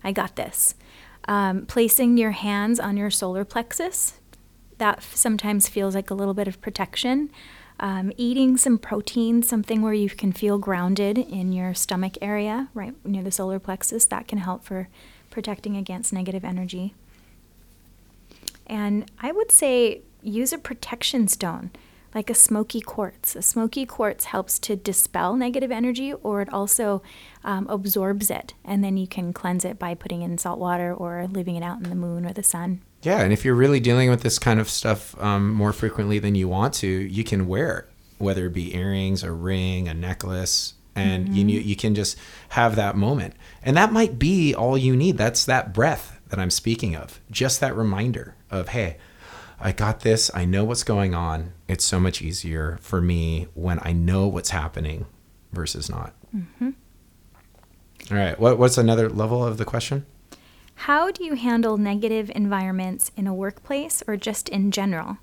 I 0.03 0.11
got 0.11 0.35
this. 0.35 0.75
Um, 1.27 1.67
placing 1.67 2.17
your 2.17 2.31
hands 2.31 2.79
on 2.79 2.97
your 2.97 3.11
solar 3.11 3.45
plexus, 3.45 4.19
that 4.79 5.03
sometimes 5.03 5.69
feels 5.69 5.93
like 5.93 6.09
a 6.09 6.15
little 6.15 6.33
bit 6.33 6.47
of 6.47 6.59
protection. 6.59 7.29
Um, 7.83 8.11
eating 8.15 8.57
some 8.57 8.77
protein, 8.77 9.41
something 9.41 9.81
where 9.81 9.93
you 9.93 10.07
can 10.07 10.31
feel 10.31 10.59
grounded 10.59 11.17
in 11.17 11.51
your 11.51 11.73
stomach 11.73 12.15
area, 12.21 12.69
right 12.75 12.93
near 13.03 13.23
the 13.23 13.31
solar 13.31 13.57
plexus, 13.57 14.05
that 14.05 14.27
can 14.27 14.37
help 14.37 14.63
for 14.63 14.87
protecting 15.31 15.75
against 15.75 16.13
negative 16.13 16.45
energy. 16.45 16.93
And 18.67 19.09
I 19.19 19.31
would 19.31 19.51
say 19.51 20.01
use 20.21 20.53
a 20.53 20.59
protection 20.59 21.27
stone, 21.27 21.71
like 22.13 22.29
a 22.29 22.35
smoky 22.35 22.81
quartz. 22.81 23.35
A 23.35 23.41
smoky 23.41 23.87
quartz 23.87 24.25
helps 24.25 24.59
to 24.59 24.75
dispel 24.75 25.35
negative 25.35 25.71
energy, 25.71 26.13
or 26.13 26.41
it 26.41 26.53
also 26.53 27.01
um, 27.43 27.65
absorbs 27.67 28.29
it, 28.29 28.53
and 28.63 28.83
then 28.83 28.95
you 28.95 29.07
can 29.07 29.33
cleanse 29.33 29.65
it 29.65 29.79
by 29.79 29.95
putting 29.95 30.21
in 30.21 30.37
salt 30.37 30.59
water 30.59 30.93
or 30.93 31.25
leaving 31.27 31.55
it 31.55 31.63
out 31.63 31.77
in 31.77 31.89
the 31.89 31.95
moon 31.95 32.27
or 32.27 32.33
the 32.33 32.43
sun. 32.43 32.81
Yeah, 33.03 33.21
and 33.21 33.33
if 33.33 33.43
you're 33.43 33.55
really 33.55 33.79
dealing 33.79 34.09
with 34.09 34.21
this 34.21 34.37
kind 34.37 34.59
of 34.59 34.69
stuff 34.69 35.19
um, 35.21 35.51
more 35.53 35.73
frequently 35.73 36.19
than 36.19 36.35
you 36.35 36.47
want 36.47 36.73
to, 36.75 36.87
you 36.87 37.23
can 37.23 37.47
wear 37.47 37.79
it, 37.79 37.89
whether 38.19 38.45
it 38.45 38.53
be 38.53 38.75
earrings, 38.75 39.23
a 39.23 39.31
ring, 39.31 39.87
a 39.87 39.93
necklace, 39.93 40.75
and 40.95 41.35
you 41.35 41.45
you 41.45 41.75
can 41.75 41.95
just 41.95 42.17
have 42.49 42.75
that 42.75 42.95
moment, 42.95 43.33
and 43.63 43.75
that 43.77 43.91
might 43.91 44.19
be 44.19 44.53
all 44.53 44.77
you 44.77 44.95
need. 44.95 45.17
That's 45.17 45.45
that 45.45 45.73
breath 45.73 46.19
that 46.29 46.39
I'm 46.39 46.51
speaking 46.51 46.95
of, 46.95 47.19
just 47.31 47.59
that 47.59 47.75
reminder 47.75 48.35
of 48.49 48.69
hey. 48.69 48.97
I 49.63 49.71
got 49.73 49.99
this. 49.99 50.31
I 50.33 50.43
know 50.45 50.63
what's 50.63 50.83
going 50.83 51.13
on. 51.13 51.53
It's 51.67 51.85
so 51.85 51.99
much 51.99 52.19
easier 52.19 52.79
for 52.81 52.99
me 52.99 53.47
when 53.53 53.77
I 53.83 53.93
know 53.93 54.25
what's 54.27 54.49
happening 54.49 55.05
versus 55.51 55.87
not. 55.87 56.15
All 58.09 58.17
right. 58.17 58.39
What, 58.39 58.57
what's 58.57 58.79
another 58.79 59.07
level 59.07 59.45
of 59.45 59.57
the 59.59 59.65
question? 59.65 60.07
How 60.75 61.11
do 61.11 61.23
you 61.23 61.35
handle 61.35 61.77
negative 61.77 62.31
environments 62.35 63.11
in 63.15 63.27
a 63.27 63.33
workplace 63.33 64.01
or 64.07 64.17
just 64.17 64.49
in 64.49 64.71
general? 64.71 65.17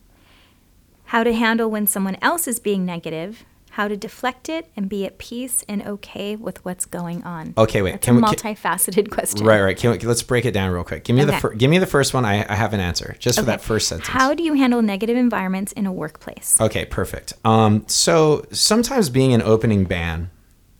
How 1.06 1.24
to 1.24 1.32
handle 1.32 1.70
when 1.70 1.86
someone 1.86 2.16
else 2.22 2.46
is 2.46 2.60
being 2.60 2.84
negative, 2.84 3.44
how 3.70 3.88
to 3.88 3.96
deflect 3.96 4.48
it 4.48 4.70
and 4.76 4.88
be 4.88 5.04
at 5.04 5.18
peace 5.18 5.64
and 5.68 5.84
okay 5.86 6.36
with 6.36 6.64
what's 6.64 6.84
going 6.84 7.22
on. 7.24 7.54
Okay, 7.56 7.80
wait. 7.82 7.92
That's 7.92 8.04
can 8.04 8.16
a 8.16 8.20
we- 8.20 8.34
can- 8.36 8.54
multifaceted 8.54 9.10
question. 9.10 9.46
Right, 9.46 9.60
right. 9.60 9.76
Can 9.76 9.90
we, 9.92 9.98
let's 9.98 10.22
break 10.22 10.44
it 10.44 10.52
down 10.52 10.70
real 10.70 10.84
quick. 10.84 11.04
Give 11.04 11.16
me 11.16 11.24
the 11.24 11.32
Okay. 11.32 11.40
fir- 11.40 11.54
give 11.54 11.70
me 11.70 11.78
the 11.78 11.86
first 11.86 12.12
one. 12.14 12.24
I, 12.24 12.44
I 12.50 12.54
have 12.54 12.72
an 12.72 12.80
answer 12.80 13.16
just 13.18 13.38
for 13.38 13.44
that 13.46 13.60
first 13.60 13.88
sentence. 13.88 14.08
How 14.08 14.34
do 14.34 14.42
you 14.42 14.54
handle 14.54 14.82
negative 14.82 15.16
environments 15.16 15.72
in 15.72 15.86
a 15.86 15.92
workplace? 15.92 16.60
Okay, 16.60 16.84
perfect. 16.84 17.32
Um, 17.44 17.84
so 17.88 18.44
sometimes 18.52 19.10
being 19.10 19.32
an 19.32 19.42
opening 19.42 19.84
band, 19.84 20.28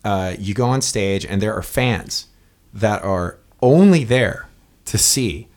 uh, 0.05 0.35
you 0.37 0.53
go 0.53 0.65
on 0.67 0.81
stage 0.81 1.25
and 1.25 1.41
there 1.41 1.53
are 1.53 1.63
fans 1.63 2.27
that 2.73 3.01
are 3.03 3.37
only 3.61 4.03
there 4.03 4.45
to 4.89 4.97
see 4.97 5.47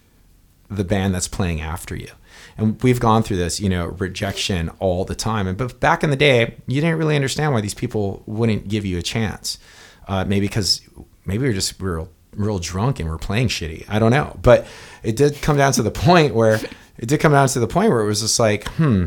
the 0.71 0.85
band 0.85 1.15
that's 1.15 1.29
playing 1.29 1.61
after 1.61 1.97
you. 1.97 2.09
And 2.57 2.83
we've 2.83 3.01
gone 3.01 3.23
through 3.23 3.39
this, 3.39 3.61
you 3.61 3.69
know, 3.69 3.87
rejection 3.87 4.69
all 4.79 5.05
the 5.05 5.15
time. 5.15 5.47
And 5.47 5.57
but 5.57 5.81
back 5.81 6.05
in 6.05 6.11
the 6.11 6.17
day, 6.17 6.57
you 6.67 6.81
didn't 6.81 6.99
really 6.99 7.17
understand 7.17 7.53
why 7.53 7.62
these 7.62 7.75
people 7.75 8.23
wouldn't 8.27 8.69
give 8.69 8.85
you 8.85 8.99
a 8.99 9.03
chance. 9.03 9.59
Uh, 10.07 10.25
maybe 10.25 10.47
because 10.47 10.83
maybe 11.25 11.45
we 11.45 11.49
are 11.49 11.55
just 11.55 11.81
real, 11.81 12.11
real 12.37 12.59
drunk 12.59 13.01
and 13.01 13.09
we're 13.09 13.19
playing 13.19 13.49
shitty. 13.49 13.87
I 13.89 13.99
don't 13.99 14.11
know. 14.11 14.39
But 14.43 14.67
it 15.03 15.17
did 15.17 15.41
come 15.41 15.57
down 15.57 15.73
to 15.73 15.83
the 15.83 15.91
point 15.91 16.35
where 16.35 16.61
it 16.99 17.07
did 17.07 17.21
come 17.21 17.33
down 17.33 17.49
to 17.49 17.61
the 17.61 17.67
point 17.67 17.91
where 17.91 18.01
it 18.01 18.07
was 18.07 18.21
just 18.21 18.39
like, 18.39 18.69
hmm, 18.73 19.07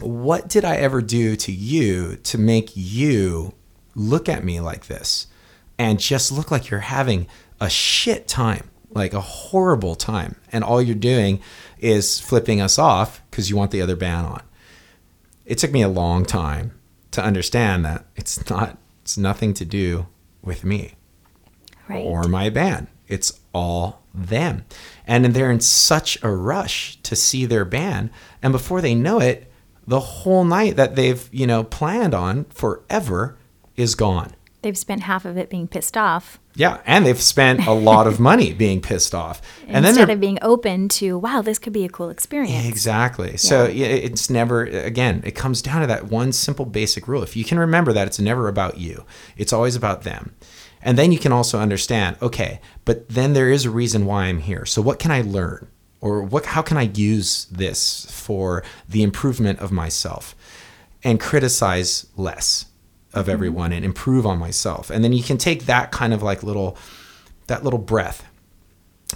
what 0.00 0.48
did 0.48 0.64
I 0.64 0.76
ever 0.76 1.02
do 1.02 1.34
to 1.36 1.52
you 1.52 2.16
to 2.16 2.38
make 2.38 2.70
you 2.74 3.54
look 3.94 4.28
at 4.28 4.44
me 4.44 4.60
like 4.60 4.86
this 4.86 5.26
and 5.78 5.98
just 5.98 6.30
look 6.30 6.50
like 6.50 6.70
you're 6.70 6.80
having 6.80 7.26
a 7.60 7.68
shit 7.70 8.28
time, 8.28 8.70
like 8.94 9.12
a 9.14 9.20
horrible 9.20 9.94
time, 9.94 10.36
and 10.52 10.62
all 10.64 10.80
you're 10.82 10.94
doing 10.94 11.40
is 11.78 12.20
flipping 12.20 12.60
us 12.60 12.78
off 12.78 13.22
because 13.30 13.50
you 13.50 13.56
want 13.56 13.70
the 13.70 13.82
other 13.82 13.96
band 13.96 14.26
on? 14.26 14.42
It 15.44 15.58
took 15.58 15.72
me 15.72 15.82
a 15.82 15.88
long 15.88 16.24
time 16.24 16.78
to 17.12 17.22
understand 17.24 17.84
that 17.84 18.06
it's 18.16 18.48
not, 18.48 18.78
it's 19.02 19.18
nothing 19.18 19.54
to 19.54 19.64
do 19.64 20.06
with 20.42 20.64
me 20.64 20.94
Right. 21.88 22.04
or 22.04 22.24
my 22.24 22.48
band. 22.50 22.86
It's 23.08 23.38
all 23.52 24.02
them. 24.14 24.64
And 25.06 25.26
they're 25.26 25.50
in 25.50 25.60
such 25.60 26.22
a 26.22 26.30
rush 26.30 26.98
to 27.02 27.16
see 27.16 27.44
their 27.44 27.64
band. 27.64 28.10
And 28.42 28.52
before 28.52 28.80
they 28.80 28.94
know 28.94 29.20
it, 29.20 29.50
the 29.86 30.00
whole 30.00 30.44
night 30.44 30.76
that 30.76 30.94
they've, 30.96 31.28
you 31.32 31.46
know, 31.46 31.64
planned 31.64 32.14
on 32.14 32.44
forever 32.44 33.36
is 33.76 33.94
gone. 33.94 34.32
They've 34.62 34.78
spent 34.78 35.02
half 35.02 35.24
of 35.24 35.36
it 35.36 35.50
being 35.50 35.68
pissed 35.68 35.96
off 35.96 36.38
Yeah. 36.54 36.80
And 36.86 37.06
they've 37.06 37.20
spent 37.20 37.66
a 37.66 37.72
lot 37.72 38.06
of 38.06 38.20
money 38.20 38.52
being 38.64 38.80
pissed 38.80 39.14
off. 39.14 39.42
And 39.66 39.84
then 39.84 39.90
instead 39.90 40.10
of 40.10 40.20
being 40.20 40.38
open 40.42 40.88
to, 40.90 41.18
wow, 41.18 41.42
this 41.42 41.58
could 41.58 41.72
be 41.72 41.84
a 41.84 41.88
cool 41.88 42.10
experience. 42.10 42.66
Exactly. 42.66 43.36
So 43.36 43.64
it's 43.64 44.30
never, 44.30 44.64
again, 44.64 45.22
it 45.24 45.32
comes 45.32 45.62
down 45.62 45.80
to 45.80 45.86
that 45.86 46.04
one 46.04 46.32
simple 46.32 46.64
basic 46.64 47.08
rule. 47.08 47.22
If 47.22 47.36
you 47.36 47.44
can 47.44 47.58
remember 47.58 47.92
that, 47.92 48.06
it's 48.06 48.20
never 48.20 48.48
about 48.48 48.78
you, 48.78 49.04
it's 49.36 49.52
always 49.52 49.76
about 49.76 50.02
them. 50.02 50.34
And 50.82 50.98
then 50.98 51.12
you 51.12 51.18
can 51.18 51.32
also 51.32 51.60
understand, 51.60 52.16
okay, 52.20 52.60
but 52.84 53.08
then 53.08 53.34
there 53.34 53.48
is 53.48 53.64
a 53.64 53.70
reason 53.70 54.04
why 54.04 54.24
I'm 54.24 54.40
here. 54.40 54.66
So 54.66 54.82
what 54.82 54.98
can 54.98 55.10
I 55.12 55.20
learn? 55.22 55.68
Or 56.00 56.22
what, 56.24 56.46
how 56.46 56.62
can 56.62 56.76
I 56.76 56.90
use 56.94 57.44
this 57.44 58.10
for 58.10 58.64
the 58.88 59.04
improvement 59.04 59.60
of 59.60 59.70
myself 59.70 60.34
and 61.04 61.20
criticize 61.20 62.06
less 62.16 62.66
of 63.14 63.24
mm-hmm. 63.24 63.32
everyone 63.32 63.72
and 63.72 63.84
improve 63.84 64.26
on 64.26 64.38
myself? 64.38 64.90
And 64.90 65.02
then 65.04 65.12
you 65.12 65.22
can 65.22 65.38
take 65.38 65.66
that 65.66 65.90
kind 65.90 66.12
of 66.14 66.22
like 66.22 66.42
little, 66.42 66.76
that 67.46 67.64
little 67.64 67.78
breath. 67.78 68.26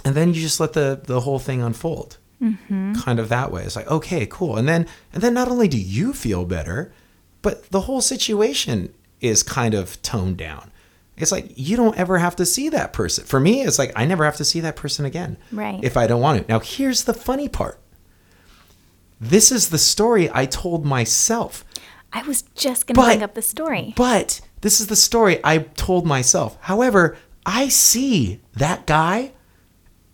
And 0.05 0.15
then 0.15 0.29
you 0.33 0.41
just 0.41 0.59
let 0.59 0.73
the 0.73 1.01
the 1.03 1.21
whole 1.21 1.39
thing 1.39 1.61
unfold. 1.61 2.17
Mm-hmm. 2.41 2.93
Kind 2.93 3.19
of 3.19 3.29
that 3.29 3.51
way. 3.51 3.63
It's 3.63 3.75
like 3.75 3.89
okay 3.89 4.27
cool. 4.27 4.57
And 4.57 4.67
then 4.67 4.85
and 5.11 5.23
then 5.23 5.33
not 5.33 5.47
only 5.47 5.67
do 5.67 5.79
you 5.79 6.13
feel 6.13 6.45
better 6.45 6.93
but 7.41 7.69
the 7.71 7.81
whole 7.81 8.01
situation 8.01 8.93
is 9.21 9.41
kind 9.43 9.73
of 9.73 10.01
toned 10.01 10.37
down. 10.37 10.71
It's 11.17 11.31
like 11.31 11.51
you 11.55 11.75
don't 11.75 11.97
ever 11.97 12.19
have 12.19 12.35
to 12.35 12.45
see 12.45 12.69
that 12.69 12.93
person. 12.93 13.25
For 13.25 13.39
me 13.39 13.61
it's 13.61 13.79
like 13.79 13.91
i 13.95 14.05
never 14.05 14.23
have 14.23 14.37
to 14.37 14.45
see 14.45 14.59
that 14.59 14.75
person 14.75 15.03
again 15.05 15.37
Right. 15.51 15.83
if 15.83 15.97
i 15.97 16.05
don't 16.05 16.21
want 16.21 16.45
to. 16.45 16.51
Now 16.51 16.59
here's 16.59 17.05
the 17.05 17.13
funny 17.13 17.49
part. 17.49 17.79
This 19.19 19.51
is 19.51 19.69
the 19.69 19.79
story 19.79 20.29
i 20.31 20.45
told 20.45 20.85
myself 20.85 21.65
I 22.13 22.23
was 22.23 22.43
just 22.55 22.87
going 22.87 22.95
to 22.95 23.01
bring 23.01 23.23
up 23.23 23.33
the 23.33 23.41
story. 23.41 23.93
but 23.95 24.41
this 24.61 24.79
is 24.79 24.87
the 24.87 24.95
story 24.95 25.39
I 25.43 25.59
told 25.59 26.05
myself. 26.05 26.57
However, 26.61 27.17
I 27.45 27.67
see 27.69 28.41
that 28.55 28.85
guy 28.87 29.33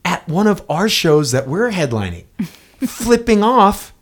at 0.04 0.28
one 0.28 0.48
of 0.48 0.66
our 0.70 0.90
shows 0.90 1.32
that 1.32 1.48
we're 1.48 1.72
headlining, 1.72 2.26
flipping 2.86 3.44
off 3.44 3.94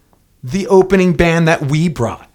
the 0.43 0.67
opening 0.67 1.13
band 1.13 1.47
that 1.47 1.63
we 1.63 1.87
brought. 1.89 2.27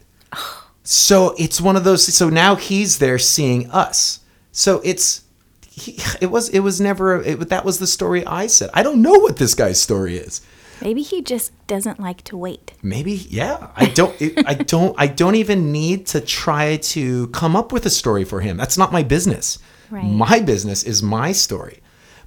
So 0.84 1.34
it's 1.36 1.60
one 1.60 1.74
of 1.74 1.82
those. 1.82 2.14
So 2.14 2.28
now 2.28 2.54
he's 2.54 2.98
there 2.98 3.18
seeing 3.18 3.68
us. 3.70 4.20
So 4.52 4.80
it's. 4.84 5.22
He, 5.68 5.98
it 6.20 6.30
was. 6.30 6.48
It 6.50 6.60
was 6.60 6.80
never. 6.80 7.20
It, 7.22 7.48
that 7.48 7.64
was 7.64 7.80
the 7.80 7.88
story 7.88 8.24
I 8.24 8.46
said. 8.46 8.70
I 8.72 8.84
don't 8.84 9.02
know 9.02 9.12
what 9.18 9.36
this 9.36 9.54
guy's 9.54 9.82
story 9.82 10.16
is. 10.16 10.40
Maybe 10.80 11.02
he 11.02 11.22
just 11.22 11.52
doesn't 11.66 11.98
like 11.98 12.22
to 12.24 12.36
wait. 12.36 12.72
Maybe, 12.82 13.12
yeah. 13.12 13.68
I 13.76 13.86
don't. 13.86 14.20
It, 14.20 14.46
I 14.46 14.54
don't. 14.54 14.94
I 14.98 15.06
don't 15.06 15.34
even 15.36 15.72
need 15.72 16.06
to 16.08 16.20
try 16.20 16.76
to 16.76 17.28
come 17.28 17.56
up 17.56 17.72
with 17.72 17.86
a 17.86 17.90
story 17.90 18.24
for 18.24 18.40
him. 18.40 18.56
That's 18.56 18.76
not 18.76 18.92
my 18.92 19.02
business. 19.02 19.58
Right. 19.90 20.04
My 20.04 20.40
business 20.40 20.82
is 20.82 21.02
my 21.02 21.32
story. 21.32 21.80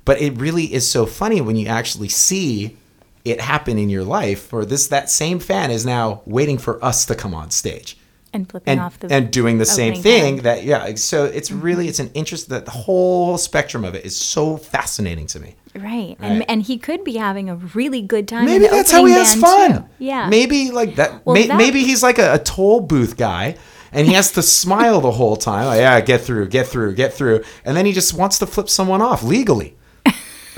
But 0.06 0.22
it 0.22 0.38
really 0.38 0.74
is 0.74 0.90
so 0.90 1.06
funny 1.06 1.42
when 1.42 1.56
you 1.56 1.68
actually 1.68 2.10
see 2.10 2.78
it 3.26 3.42
happen 3.42 3.78
in 3.78 3.90
your 3.90 4.04
life, 4.04 4.52
or 4.54 4.66
this 4.66 4.88
that 4.88 5.10
same 5.10 5.40
fan 5.40 5.72
is 5.72 5.86
now 5.86 6.22
waiting 6.26 6.58
for 6.58 6.84
us 6.84 7.06
to 7.06 7.16
come 7.16 7.34
on 7.34 7.52
stage 7.52 7.98
And 8.34 8.50
flipping 8.50 8.72
and 8.72 8.80
off 8.80 8.98
the 9.00 9.12
and 9.12 9.32
doing 9.32 9.58
the 9.58 9.66
same 9.66 10.02
thing 10.02 10.36
hand. 10.36 10.46
that 10.46 10.64
yeah 10.64 10.96
so 10.96 11.26
it's 11.26 11.50
mm-hmm. 11.50 11.62
really 11.62 11.88
it's 11.88 12.00
an 12.00 12.12
interest 12.14 12.50
that 12.50 12.66
the 12.66 12.72
whole 12.72 13.38
spectrum 13.38 13.84
of 13.84 13.94
it 13.94 14.06
is 14.06 14.16
so 14.16 14.58
fascinating 14.58 15.28
to 15.28 15.40
me 15.40 15.56
Right. 15.76 16.16
And 16.20 16.40
Right. 16.40 16.46
and 16.50 16.62
he 16.64 16.78
could 16.78 17.04
be 17.04 17.16
having 17.18 17.50
a 17.50 17.56
really 17.56 18.02
good 18.02 18.28
time. 18.28 18.46
maybe 18.46 18.68
that's 18.68 18.92
how 18.92 19.06
he 19.06 19.14
has 19.14 19.36
fun 19.36 19.74
too. 19.74 19.86
Yeah. 20.00 20.28
maybe 20.30 20.72
like 20.72 20.96
that, 20.96 21.26
Well, 21.26 21.36
may, 21.36 21.48
that- 21.48 21.58
maybe 21.58 21.84
he's 21.84 22.02
like 22.04 22.18
a, 22.20 22.34
a 22.36 22.40
toll 22.40 22.80
booth 22.82 23.18
guy 23.18 23.56
and 23.92 24.08
he 24.08 24.14
has 24.14 24.32
to 24.32 24.42
smile 24.62 25.00
the 25.02 25.12
whole 25.12 25.36
time 25.36 25.66
like, 25.66 25.80
yeah 25.80 26.02
get 26.02 26.22
through 26.22 26.48
get 26.48 26.68
through 26.68 26.96
get 26.96 27.14
through 27.14 27.44
and 27.66 27.78
then 27.78 27.86
he 27.86 27.92
just 27.92 28.14
wants 28.14 28.40
to 28.40 28.46
flip 28.48 28.68
someone 28.70 29.02
off 29.02 29.22
legally 29.24 29.76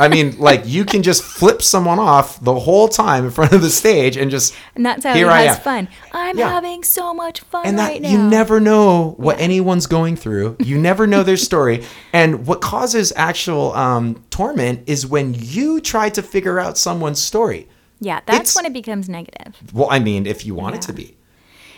I 0.01 0.07
mean, 0.07 0.37
like 0.39 0.63
you 0.65 0.83
can 0.85 1.03
just 1.03 1.23
flip 1.23 1.61
someone 1.61 1.99
off 1.99 2.39
the 2.43 2.53
whole 2.59 2.87
time 2.87 3.25
in 3.25 3.31
front 3.31 3.53
of 3.53 3.61
the 3.61 3.69
stage 3.69 4.17
and 4.17 4.31
just 4.31 4.53
And 4.75 4.85
that's 4.85 5.03
how 5.05 5.13
Here 5.13 5.27
he 5.27 5.31
I 5.33 5.41
has 5.43 5.57
am. 5.57 5.63
fun. 5.63 5.87
I'm 6.11 6.37
Yeah. 6.37 6.49
having 6.49 6.83
so 6.83 7.13
much 7.13 7.41
fun 7.41 7.65
and 7.65 7.77
that 7.79 7.89
right 7.89 8.01
now. 8.01 8.09
you 8.09 8.17
never 8.17 8.59
know 8.59 9.13
what 9.17 9.39
anyone's 9.39 9.87
going 9.87 10.15
through 10.15 10.55
you 10.59 10.77
never 10.77 11.05
know 11.07 11.23
their 11.23 11.37
story 11.37 11.83
and 12.13 12.47
what 12.47 12.59
causes 12.61 13.13
actual 13.15 13.73
um, 13.73 14.23
torment 14.29 14.83
is 14.87 15.05
when 15.05 15.35
you 15.37 15.79
try 15.79 16.09
to 16.09 16.21
figure 16.21 16.59
out 16.59 16.77
someone's 16.77 17.21
story 17.21 17.67
Yeah, 17.99 18.19
that's 18.25 18.39
It's- 18.51 18.55
when 18.55 18.65
it 18.65 18.73
becomes 18.73 19.07
negative. 19.07 19.55
well 19.73 19.87
i 19.91 19.99
mean 19.99 20.25
if 20.25 20.45
you 20.45 20.53
want 20.55 20.75
it 20.75 20.81
to 20.89 20.93
be 20.93 21.15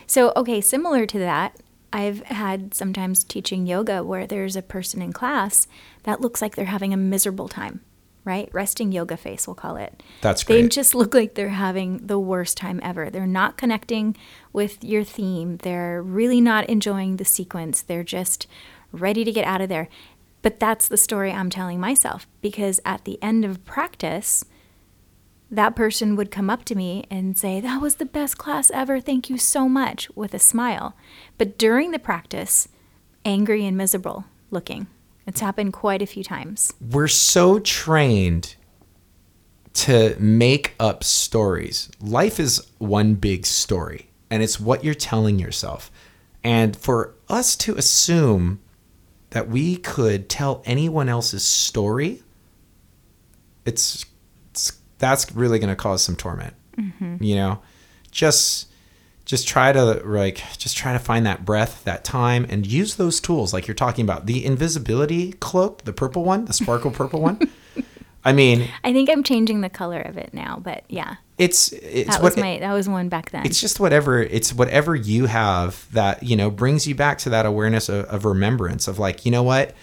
So, 0.07 0.31
okay, 0.35 0.59
similar 0.61 1.05
to 1.13 1.19
that, 1.19 1.49
I've 1.93 2.21
had 2.25 2.73
sometimes 2.73 3.23
teaching 3.23 3.65
yoga 3.67 4.03
where 4.03 4.25
there's 4.27 4.55
a 4.57 4.61
person 4.61 5.01
in 5.01 5.13
class 5.13 5.67
that 6.03 6.19
looks 6.21 6.41
like 6.41 6.55
they're 6.55 6.65
having 6.77 6.93
a 6.93 6.97
miserable 6.97 7.47
time, 7.47 7.79
right? 8.25 8.49
Resting 8.53 8.91
yoga 8.91 9.17
face, 9.17 9.47
we'll 9.47 9.55
call 9.55 9.75
it. 9.75 10.01
That's 10.21 10.43
great. 10.43 10.61
They 10.61 10.67
just 10.69 10.95
look 10.95 11.13
like 11.13 11.35
they're 11.35 11.49
having 11.49 12.05
the 12.05 12.19
worst 12.19 12.57
time 12.57 12.79
ever. 12.83 13.09
They're 13.09 13.27
not 13.27 13.57
connecting 13.57 14.15
with 14.51 14.83
your 14.83 15.03
theme. 15.03 15.57
They're 15.57 16.01
really 16.01 16.39
not 16.39 16.69
enjoying 16.69 17.17
the 17.17 17.25
sequence. 17.25 17.81
They're 17.81 18.03
just 18.03 18.47
ready 18.91 19.23
to 19.23 19.31
get 19.31 19.45
out 19.45 19.61
of 19.61 19.69
there. 19.69 19.89
But 20.41 20.59
that's 20.59 20.87
the 20.87 20.97
story 20.97 21.31
I'm 21.31 21.49
telling 21.49 21.79
myself 21.79 22.27
because 22.41 22.79
at 22.85 23.05
the 23.05 23.21
end 23.21 23.45
of 23.45 23.63
practice, 23.65 24.43
that 25.49 25.75
person 25.75 26.15
would 26.15 26.31
come 26.31 26.49
up 26.49 26.65
to 26.65 26.75
me 26.75 27.05
and 27.09 27.37
say, 27.37 27.61
That 27.61 27.81
was 27.81 27.95
the 27.95 28.05
best 28.05 28.37
class 28.37 28.71
ever. 28.71 28.99
Thank 28.99 29.29
you 29.29 29.37
so 29.37 29.69
much, 29.69 30.09
with 30.15 30.33
a 30.33 30.39
smile. 30.39 30.95
But 31.37 31.57
during 31.57 31.91
the 31.91 31.99
practice, 31.99 32.67
angry 33.23 33.65
and 33.65 33.77
miserable 33.77 34.25
looking. 34.51 34.87
It's 35.25 35.39
happened 35.39 35.73
quite 35.73 36.01
a 36.01 36.05
few 36.05 36.23
times. 36.23 36.73
we're 36.81 37.07
so 37.07 37.59
trained 37.59 38.55
to 39.73 40.15
make 40.19 40.75
up 40.79 41.03
stories. 41.03 41.89
Life 41.99 42.39
is 42.39 42.65
one 42.77 43.15
big 43.15 43.45
story, 43.45 44.09
and 44.29 44.43
it's 44.43 44.59
what 44.59 44.83
you're 44.83 44.93
telling 44.93 45.39
yourself. 45.39 45.91
And 46.43 46.75
for 46.75 47.15
us 47.29 47.55
to 47.57 47.75
assume 47.75 48.59
that 49.31 49.49
we 49.49 49.77
could 49.77 50.29
tell 50.29 50.61
anyone 50.65 51.09
else's 51.09 51.43
story, 51.43 52.21
it's, 53.65 54.05
it's 54.51 54.73
that's 54.99 55.31
really 55.31 55.57
going 55.57 55.69
to 55.69 55.75
cause 55.75 56.03
some 56.03 56.15
torment. 56.15 56.53
Mm-hmm. 56.77 57.23
You 57.23 57.35
know, 57.35 57.61
just 58.11 58.67
just 59.33 59.47
try 59.47 59.71
to 59.71 59.83
like 60.05 60.43
just 60.59 60.77
try 60.77 60.93
to 60.93 60.99
find 60.99 61.25
that 61.25 61.43
breath 61.43 61.83
that 61.85 62.03
time 62.03 62.45
and 62.49 62.67
use 62.67 62.97
those 62.97 63.19
tools 63.19 63.51
like 63.51 63.67
you're 63.67 63.73
talking 63.73 64.05
about 64.05 64.27
the 64.27 64.45
invisibility 64.45 65.31
cloak 65.33 65.83
the 65.85 65.91
purple 65.91 66.23
one 66.23 66.45
the 66.45 66.53
sparkle 66.53 66.91
purple 66.91 67.19
one. 67.19 67.39
I 68.23 68.31
mean 68.31 68.69
I 68.83 68.93
think 68.93 69.09
I'm 69.09 69.23
changing 69.23 69.61
the 69.61 69.71
color 69.71 69.99
of 70.01 70.19
it 70.19 70.35
now, 70.35 70.59
but 70.63 70.83
yeah, 70.87 71.15
it's 71.39 71.71
it's 71.71 72.11
that 72.11 72.21
what 72.21 72.37
my 72.37 72.59
that 72.59 72.73
was 72.73 72.87
one 72.87 73.09
back 73.09 73.31
then. 73.31 73.43
it's 73.43 73.59
just 73.59 73.79
whatever 73.79 74.21
it's 74.21 74.53
whatever 74.53 74.95
you 74.95 75.25
have 75.25 75.87
that 75.93 76.21
you 76.21 76.35
know 76.35 76.51
brings 76.51 76.85
you 76.85 76.93
back 76.93 77.17
to 77.19 77.31
that 77.31 77.47
awareness 77.47 77.89
of, 77.89 78.05
of 78.05 78.25
remembrance 78.25 78.87
of 78.87 78.99
like 78.99 79.25
you 79.25 79.31
know 79.31 79.43
what? 79.43 79.73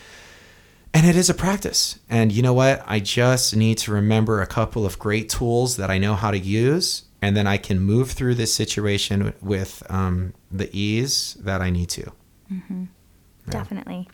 And 0.95 1.07
it 1.07 1.17
is 1.17 1.29
a 1.29 1.35
practice. 1.35 1.99
And 2.09 2.33
you 2.33 2.43
know 2.43 2.53
what? 2.53 2.83
I 2.87 2.99
just 2.99 3.55
need 3.55 3.79
to 3.79 3.93
remember 3.93 4.43
a 4.43 4.47
couple 4.47 4.87
of 4.87 4.99
great 4.99 5.29
tools 5.29 5.77
that 5.77 5.91
i 5.91 5.99
know 5.99 6.15
how 6.15 6.31
to 6.31 6.39
use 6.39 7.03
and 7.23 7.37
then 7.37 7.47
i 7.47 7.57
can 7.57 7.79
move 7.81 8.11
through 8.13 8.35
this 8.35 8.53
situation 8.55 9.33
with 9.41 9.83
um, 9.91 10.33
the 10.51 10.69
ease 10.77 11.37
that 11.41 11.61
i 11.61 11.71
need 11.71 11.89
to 11.89 12.11
Definitely. 13.49 14.09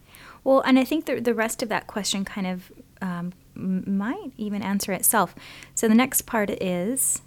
Well, 0.44 0.60
and 0.60 0.78
I 0.78 0.84
think 0.84 1.04
the, 1.06 1.20
the 1.20 1.34
rest 1.34 1.62
of 1.62 1.68
that 1.68 1.86
question 1.86 2.24
kind 2.24 2.46
of 2.46 2.72
um, 3.02 3.32
might 3.54 4.32
even 4.38 4.62
answer 4.62 4.92
itself. 4.92 5.34
So 5.74 5.88
the 5.88 5.94
next 5.94 6.22
part 6.22 6.48
is 6.50 7.20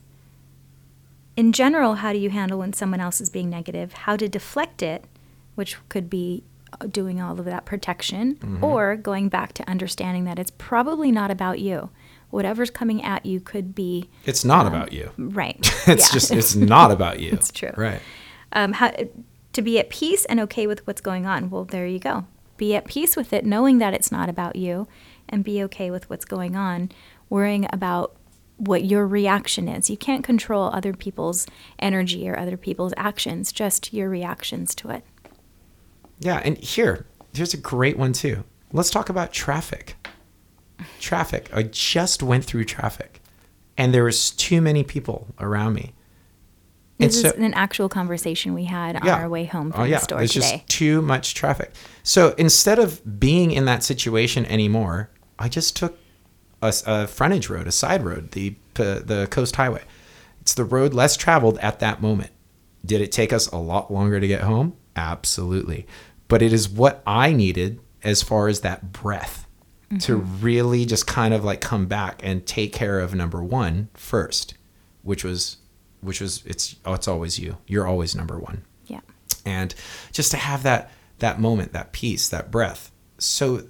in 1.36 1.52
general, 1.52 1.96
how 1.96 2.14
do 2.14 2.20
you 2.20 2.30
handle 2.30 2.60
when 2.60 2.74
someone 2.74 3.00
else 3.00 3.22
is 3.22 3.30
being 3.30 3.50
negative? 3.50 3.94
How 3.94 4.16
to 4.16 4.28
deflect 4.28 4.82
it, 4.82 5.06
which 5.56 5.78
could 5.90 6.10
be 6.10 6.44
uh, 6.80 6.88
doing 6.88 7.22
all 7.22 7.40
of 7.40 7.46
that 7.46 7.66
protection, 7.66 8.36
Mm-hmm. 8.36 8.64
or 8.64 8.96
going 8.96 9.30
back 9.30 9.54
to 9.54 9.70
understanding 9.70 10.24
that 10.26 10.40
it's 10.40 10.52
probably 10.58 11.12
not 11.12 11.30
about 11.32 11.60
you. 11.60 11.90
Whatever's 12.30 12.70
coming 12.70 13.04
at 13.04 13.26
you 13.26 13.40
could 13.40 13.74
be 13.74 14.10
it's 14.26 14.46
not 14.46 14.68
about 14.68 14.94
you 14.94 15.12
right. 15.18 15.58
it's 15.88 16.10
Yeah. 16.10 16.14
just 16.14 16.32
it's 16.32 16.56
not 16.56 16.92
about 16.92 17.20
you 17.24 17.32
It's 17.32 17.52
true. 17.52 17.72
right 17.76 18.02
um, 18.54 18.74
how, 18.74 18.92
to 19.54 19.62
be 19.62 19.80
at 19.80 19.90
peace 19.90 20.26
and 20.26 20.40
okay 20.42 20.66
with 20.68 20.86
what's 20.88 21.02
going 21.02 21.26
on. 21.26 21.50
Well, 21.50 21.66
there 21.66 21.86
you 21.88 22.00
go. 22.00 22.26
Be 22.58 22.76
at 22.76 22.86
peace 22.86 23.16
with 23.16 23.32
it, 23.34 23.46
knowing 23.46 23.78
that 23.80 23.94
it's 23.94 24.12
not 24.12 24.28
about 24.30 24.56
you, 24.56 24.88
and 25.28 25.44
be 25.44 25.64
okay 25.64 25.90
with 25.92 26.10
what's 26.10 26.26
going 26.26 26.56
on, 26.56 26.92
worrying 27.30 27.68
about 27.72 28.16
what 28.58 28.84
your 28.86 29.08
reaction 29.08 29.68
is. 29.68 29.90
You 29.90 29.98
can't 29.98 30.24
control 30.24 30.70
other 30.74 30.94
people's 30.94 31.48
energy 31.80 32.28
or 32.30 32.38
other 32.38 32.58
people's 32.58 32.94
actions, 32.98 33.52
just 33.52 33.94
your 33.94 34.10
reactions 34.10 34.74
to 34.76 34.90
it. 34.90 35.04
Yeah, 36.20 36.42
and 36.44 36.58
here, 36.58 37.06
here's 37.34 37.54
a 37.54 37.58
great 37.58 37.98
one 37.98 38.14
too. 38.14 38.44
Let's 38.74 38.90
talk 38.90 39.10
about 39.10 39.32
traffic. 39.32 39.96
Traffic. 41.00 41.50
I 41.54 41.64
just 41.64 42.24
went 42.24 42.46
through 42.46 42.66
traffic, 42.66 43.22
and 43.78 43.94
there 43.94 44.04
was 44.04 44.32
too 44.32 44.62
many 44.62 44.84
people 44.84 45.28
around 45.40 45.74
me. 45.74 45.94
And 47.00 47.10
This 47.10 47.22
so- 47.22 47.30
is 47.30 47.34
an 47.36 47.54
actual 47.54 47.88
conversation 47.90 48.54
we 48.54 48.66
had 48.66 48.98
on 48.98 49.08
our 49.08 49.30
way 49.30 49.46
home 49.46 49.72
from 49.72 49.82
oh, 49.82 49.84
yeah. 49.86 49.98
the 50.00 50.04
store 50.04 50.18
There's 50.18 50.34
today. 50.34 50.58
just 50.58 50.68
too 50.70 51.02
much 51.02 51.34
traffic. 51.34 51.72
So 52.04 52.36
instead 52.38 52.78
of 52.78 53.20
being 53.20 53.52
in 53.52 53.66
that 53.66 53.84
situation 53.84 54.46
anymore, 54.48 55.10
I 55.38 55.48
just 55.48 55.76
took 55.78 55.98
a 56.62 57.08
frontage 57.08 57.50
road, 57.50 57.68
a 57.68 57.72
side 57.72 58.04
road, 58.04 58.32
the 58.32 58.56
uh, 58.78 59.00
the 59.00 59.28
coast 59.32 59.56
highway. 59.56 59.84
It's 60.42 60.54
the 60.54 60.64
road 60.66 60.94
less 60.94 61.16
traveled 61.16 61.58
at 61.60 61.80
that 61.80 62.02
moment. 62.02 62.32
Did 62.86 63.02
it 63.02 63.12
take 63.12 63.32
us 63.34 63.48
a 63.48 63.58
lot 63.58 63.92
longer 63.92 64.20
to 64.20 64.28
get 64.28 64.42
home? 64.42 64.76
Absolutely. 64.96 65.86
But 66.28 66.42
it 66.42 66.52
is 66.54 66.68
what 66.70 67.02
I 67.06 67.32
needed 67.34 67.80
as 68.04 68.22
far 68.24 68.48
as 68.48 68.62
that 68.62 68.92
breath 68.92 69.46
to 69.98 70.18
really 70.18 70.86
just 70.86 71.08
kind 71.08 71.34
of 71.34 71.44
like 71.44 71.62
come 71.62 71.88
back 71.88 72.22
and 72.24 72.46
take 72.46 72.72
care 72.72 73.00
of 73.00 73.16
number 73.16 73.44
one 73.44 73.90
first, 73.96 74.54
which 75.02 75.24
was 75.24 75.58
which 76.02 76.22
was 76.22 76.44
it's 76.46 76.76
oh, 76.86 76.94
it's 76.94 77.08
always 77.08 77.40
you. 77.40 77.58
You're 77.68 77.88
always 77.88 78.16
number 78.16 78.38
one. 78.38 78.64
Yeah. 78.86 79.02
and 79.46 79.74
just 80.12 80.32
to 80.32 80.38
have 80.38 80.64
that 80.64 80.92
that 81.20 81.40
moment 81.40 81.74
that 81.74 81.92
peace 81.92 82.30
that 82.30 82.52
breath. 82.52 82.92
So 83.18 83.64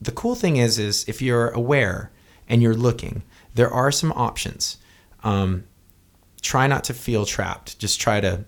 the 0.00 0.12
cool 0.12 0.34
thing 0.34 0.56
is 0.56 0.78
is 0.78 1.04
if 1.08 1.22
you're 1.22 1.50
aware 1.50 2.10
and 2.48 2.62
you're 2.62 2.74
looking 2.74 3.22
there 3.54 3.70
are 3.70 3.92
some 3.92 4.12
options. 4.12 4.78
Um, 5.22 5.64
try 6.40 6.66
not 6.66 6.84
to 6.84 6.94
feel 6.94 7.26
trapped. 7.26 7.78
Just 7.78 8.00
try 8.00 8.20
to 8.20 8.44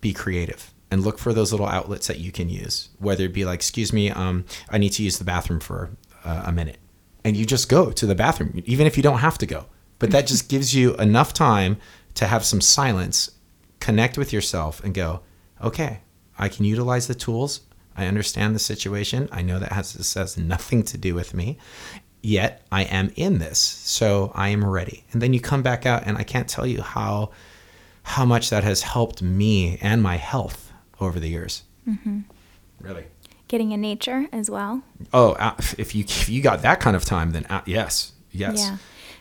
be 0.00 0.12
creative 0.12 0.72
and 0.90 1.02
look 1.02 1.18
for 1.18 1.32
those 1.32 1.52
little 1.52 1.66
outlets 1.66 2.06
that 2.06 2.18
you 2.18 2.30
can 2.30 2.48
use 2.48 2.90
whether 2.98 3.24
it 3.24 3.32
be 3.32 3.44
like 3.44 3.56
excuse 3.56 3.92
me 3.92 4.10
um, 4.10 4.44
i 4.70 4.78
need 4.78 4.90
to 4.90 5.02
use 5.02 5.18
the 5.18 5.24
bathroom 5.24 5.58
for 5.58 5.90
uh, 6.26 6.42
a 6.46 6.52
minute. 6.52 6.78
And 7.24 7.36
you 7.36 7.46
just 7.46 7.68
go 7.68 7.90
to 7.90 8.06
the 8.06 8.14
bathroom 8.14 8.62
even 8.66 8.86
if 8.86 8.96
you 8.96 9.02
don't 9.02 9.18
have 9.18 9.38
to 9.38 9.46
go. 9.46 9.66
But 9.98 10.10
that 10.10 10.26
just 10.26 10.48
gives 10.48 10.74
you 10.74 10.94
enough 11.08 11.32
time 11.32 11.78
to 12.14 12.26
have 12.26 12.44
some 12.44 12.60
silence 12.60 13.30
connect 13.78 14.16
with 14.18 14.32
yourself 14.32 14.82
and 14.82 14.94
go 14.94 15.20
okay 15.62 16.00
i 16.38 16.48
can 16.48 16.64
utilize 16.64 17.06
the 17.06 17.14
tools. 17.14 17.60
I 17.98 18.06
understand 18.06 18.54
the 18.54 18.58
situation. 18.58 19.26
I 19.32 19.40
know 19.40 19.58
that 19.58 19.72
has 19.72 19.94
this 19.94 20.14
has 20.14 20.36
nothing 20.36 20.82
to 20.84 20.98
do 20.98 21.14
with 21.14 21.32
me. 21.34 21.58
Yet 22.22 22.66
i 22.72 22.82
am 22.84 23.12
in 23.16 23.38
this 23.38 23.58
so 23.58 24.32
i 24.34 24.48
am 24.48 24.64
ready. 24.64 25.04
And 25.12 25.22
then 25.22 25.32
you 25.34 25.40
come 25.40 25.62
back 25.62 25.86
out 25.86 26.02
and 26.06 26.16
i 26.18 26.24
can't 26.24 26.48
tell 26.48 26.66
you 26.66 26.82
how 26.82 27.30
how 28.02 28.24
much 28.24 28.50
that 28.50 28.64
has 28.64 28.82
helped 28.82 29.20
me 29.22 29.78
and 29.80 30.02
my 30.02 30.16
health 30.16 30.72
over 31.00 31.20
the 31.20 31.28
years. 31.28 31.62
Really 32.80 33.06
Getting 33.48 33.72
in 33.72 33.80
nature 33.80 34.26
as 34.32 34.50
well. 34.50 34.82
oh 35.12 35.36
if 35.78 35.94
you 35.94 36.02
if 36.04 36.28
you 36.28 36.42
got 36.42 36.62
that 36.62 36.80
kind 36.80 36.96
of 36.96 37.04
time 37.04 37.30
then 37.30 37.46
yes 37.66 38.12
yes 38.32 38.58
Yeah. 38.58 38.76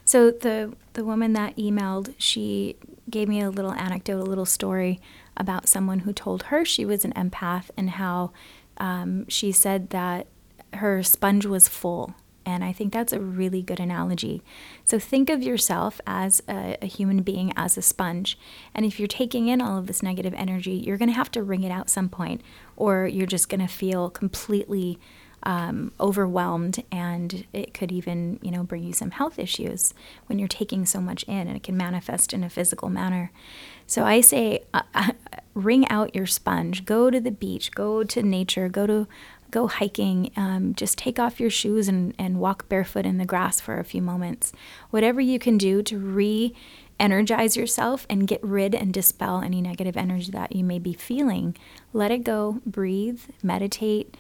So 0.06 0.30
the 0.32 0.74
the 0.94 1.04
woman 1.04 1.34
that 1.34 1.58
emailed, 1.58 2.14
she 2.18 2.76
gave 3.10 3.28
me 3.28 3.42
a 3.42 3.50
little 3.50 3.74
anecdote, 3.74 4.20
a 4.20 4.24
little 4.24 4.46
story 4.46 5.00
about 5.38 5.68
someone 5.68 6.00
who 6.00 6.14
told 6.14 6.44
her 6.44 6.64
she 6.66 6.86
was 6.86 7.04
an 7.06 7.14
empath 7.14 7.70
and 7.78 7.92
how 7.92 8.32
um, 8.78 9.28
she 9.28 9.52
said 9.52 9.90
that 9.92 10.28
her 10.74 11.04
sponge 11.04 11.46
was 11.46 11.68
full 11.68 12.14
And 12.46 12.64
I 12.64 12.72
think 12.72 12.94
that's 12.94 13.14
a 13.14 13.20
really 13.20 13.62
good 13.62 13.80
analogy. 13.80 14.42
So 14.84 15.00
think 15.00 15.30
of 15.30 15.42
yourself 15.42 16.00
as 16.06 16.42
a, 16.48 16.78
a 16.82 16.86
human 16.86 17.24
being, 17.24 17.52
as 17.56 17.78
a 17.78 17.82
sponge. 17.82 18.38
And 18.74 18.86
if 18.86 19.00
you're 19.00 19.08
taking 19.08 19.48
in 19.48 19.62
all 19.62 19.78
of 19.78 19.88
this 19.88 20.04
negative 20.04 20.34
energy, 20.36 20.74
you're 20.74 20.98
going 20.98 21.10
to 21.10 21.16
have 21.16 21.32
to 21.32 21.44
wring 21.44 21.64
it 21.64 21.72
out 21.72 21.90
some 21.90 22.10
point, 22.10 22.42
or 22.76 23.08
you're 23.08 23.26
just 23.26 23.50
going 23.50 23.62
to 23.62 23.68
feel 23.68 24.10
completely 24.10 25.00
um, 25.46 25.92
overwhelmed 26.00 26.84
and 26.92 27.46
it 27.54 27.74
could 27.74 27.92
even 27.92 28.40
you 28.42 28.50
know 28.50 28.64
bring 28.64 28.84
you 28.84 28.94
some 28.94 29.12
health 29.12 29.38
issues 29.38 29.94
when 30.26 30.40
you're 30.40 30.48
taking 30.48 30.86
so 30.86 31.00
much 31.00 31.24
in 31.24 31.48
and 31.48 31.56
it 31.56 31.64
can 31.64 31.78
manifest 31.78 32.34
in 32.34 32.44
a 32.44 32.50
physical 32.50 32.90
manner 32.90 33.32
so 33.86 34.04
i 34.04 34.22
say 34.22 34.64
uh, 34.74 34.82
uh, 34.96 35.12
wring 35.54 35.88
out 35.90 36.16
your 36.16 36.26
sponge 36.26 36.84
go 36.84 37.12
to 37.12 37.20
the 37.22 37.32
beach 37.32 37.72
go 37.72 38.04
to 38.04 38.24
nature 38.24 38.68
go 38.68 38.88
to 38.88 39.08
go 39.56 39.68
hiking 39.68 40.32
um, 40.36 40.74
just 40.76 40.98
take 40.98 41.20
off 41.20 41.40
your 41.40 41.50
shoes 41.50 41.88
and, 41.88 42.14
and 42.20 42.40
walk 42.40 42.70
barefoot 42.70 43.06
in 43.06 43.18
the 43.18 43.26
grass 43.26 43.60
for 43.60 43.80
a 43.80 43.84
few 43.84 44.02
moments 44.02 44.54
whatever 44.92 45.20
you 45.20 45.40
can 45.40 45.58
do 45.58 45.82
to 45.82 45.98
re 45.98 46.54
energize 46.98 47.58
yourself 47.58 48.06
and 48.10 48.28
get 48.28 48.42
rid 48.42 48.74
and 48.74 48.94
dispel 48.94 49.42
any 49.42 49.62
negative 49.62 49.98
energy 49.98 50.32
that 50.32 50.56
you 50.56 50.64
may 50.64 50.80
be 50.80 50.94
feeling 50.94 51.56
let 51.94 52.12
it 52.12 52.24
go 52.24 52.62
breathe 52.66 53.22
meditate 53.44 54.16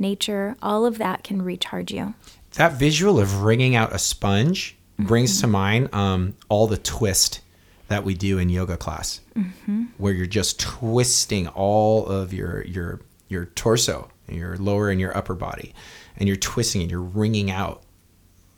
nature, 0.00 0.56
all 0.62 0.86
of 0.86 0.98
that 0.98 1.22
can 1.22 1.42
recharge 1.42 1.92
you. 1.92 2.14
That 2.54 2.72
visual 2.72 3.20
of 3.20 3.42
wringing 3.42 3.76
out 3.76 3.94
a 3.94 3.98
sponge 3.98 4.76
mm-hmm. 4.94 5.06
brings 5.06 5.40
to 5.40 5.46
mind 5.46 5.94
um, 5.94 6.34
all 6.48 6.66
the 6.66 6.78
twist 6.78 7.40
that 7.88 8.04
we 8.04 8.14
do 8.14 8.38
in 8.38 8.48
yoga 8.48 8.76
class, 8.76 9.20
mm-hmm. 9.36 9.84
where 9.98 10.12
you're 10.12 10.26
just 10.26 10.58
twisting 10.58 11.46
all 11.48 12.06
of 12.06 12.32
your 12.32 12.64
your 12.64 13.00
your 13.28 13.46
torso, 13.46 14.08
your 14.34 14.56
lower 14.56 14.90
and 14.90 15.00
your 15.00 15.16
upper 15.16 15.34
body, 15.34 15.74
and 16.16 16.28
you're 16.28 16.36
twisting 16.36 16.82
and 16.82 16.90
you're 16.90 17.00
wringing 17.00 17.50
out 17.50 17.82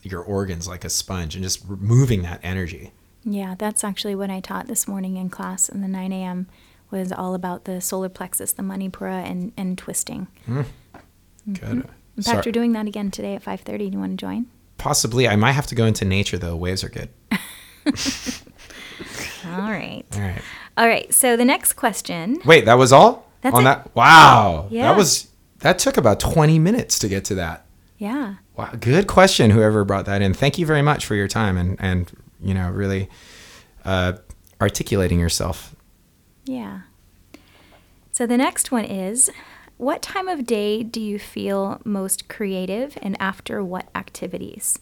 your 0.02 0.20
organs 0.20 0.66
like 0.66 0.84
a 0.84 0.90
sponge 0.90 1.34
and 1.34 1.44
just 1.44 1.64
removing 1.66 2.22
that 2.22 2.40
energy. 2.42 2.92
Yeah, 3.24 3.54
that's 3.56 3.84
actually 3.84 4.14
what 4.14 4.30
I 4.30 4.40
taught 4.40 4.66
this 4.66 4.88
morning 4.88 5.16
in 5.16 5.30
class 5.30 5.68
in 5.68 5.80
the 5.80 5.88
9 5.88 6.12
a.m. 6.12 6.48
was 6.90 7.12
all 7.12 7.34
about 7.34 7.64
the 7.64 7.80
solar 7.80 8.08
plexus, 8.08 8.52
the 8.52 8.62
manipura, 8.62 9.24
and, 9.24 9.52
and 9.56 9.78
twisting. 9.78 10.26
Mm. 10.48 10.66
Good. 11.46 11.60
Mm-hmm. 11.60 11.88
In 12.16 12.22
fact, 12.22 12.46
you're 12.46 12.52
doing 12.52 12.72
that 12.72 12.86
again 12.86 13.10
today 13.10 13.34
at 13.34 13.44
5:30. 13.44 13.78
Do 13.78 13.84
you 13.84 13.98
want 13.98 14.12
to 14.12 14.16
join? 14.16 14.46
Possibly. 14.76 15.28
I 15.28 15.36
might 15.36 15.52
have 15.52 15.66
to 15.68 15.74
go 15.74 15.86
into 15.86 16.04
nature 16.04 16.38
though. 16.38 16.56
Waves 16.56 16.84
are 16.84 16.88
good. 16.88 17.08
all 19.46 19.70
right. 19.70 20.04
All 20.14 20.20
right. 20.20 20.42
All 20.76 20.86
right. 20.86 21.12
So 21.12 21.36
the 21.36 21.44
next 21.44 21.74
question. 21.74 22.40
Wait, 22.44 22.64
that 22.66 22.74
was 22.74 22.92
all? 22.92 23.26
That's 23.40 23.54
On 23.54 23.62
it. 23.62 23.64
that? 23.64 23.94
Wow. 23.94 24.68
Yeah. 24.70 24.90
That 24.90 24.96
was 24.96 25.28
that 25.62 25.78
took 25.78 25.96
about 25.96 26.20
20 26.20 26.58
minutes 26.58 26.98
to 27.00 27.08
get 27.08 27.24
to 27.26 27.34
that. 27.36 27.66
Yeah. 27.98 28.36
Wow. 28.56 28.72
Good 28.78 29.06
question 29.06 29.50
whoever 29.50 29.84
brought 29.84 30.06
that 30.06 30.22
in. 30.22 30.34
Thank 30.34 30.58
you 30.58 30.66
very 30.66 30.82
much 30.82 31.06
for 31.06 31.14
your 31.14 31.28
time 31.28 31.56
and 31.56 31.76
and 31.80 32.10
you 32.42 32.54
know, 32.54 32.70
really 32.70 33.08
uh, 33.84 34.14
articulating 34.60 35.20
yourself. 35.20 35.74
Yeah. 36.44 36.80
So 38.10 38.26
the 38.26 38.36
next 38.36 38.70
one 38.72 38.84
is 38.84 39.30
what 39.76 40.02
time 40.02 40.28
of 40.28 40.46
day 40.46 40.82
do 40.82 41.00
you 41.00 41.18
feel 41.18 41.80
most 41.84 42.28
creative 42.28 42.98
and 43.00 43.16
after 43.20 43.64
what 43.64 43.88
activities? 43.94 44.78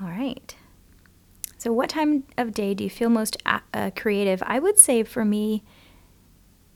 All 0.00 0.08
right. 0.08 0.54
So, 1.58 1.72
what 1.72 1.90
time 1.90 2.24
of 2.36 2.52
day 2.52 2.74
do 2.74 2.82
you 2.82 2.90
feel 2.90 3.08
most 3.08 3.40
uh, 3.46 3.92
creative? 3.94 4.42
I 4.44 4.58
would 4.58 4.80
say 4.80 5.04
for 5.04 5.24
me, 5.24 5.62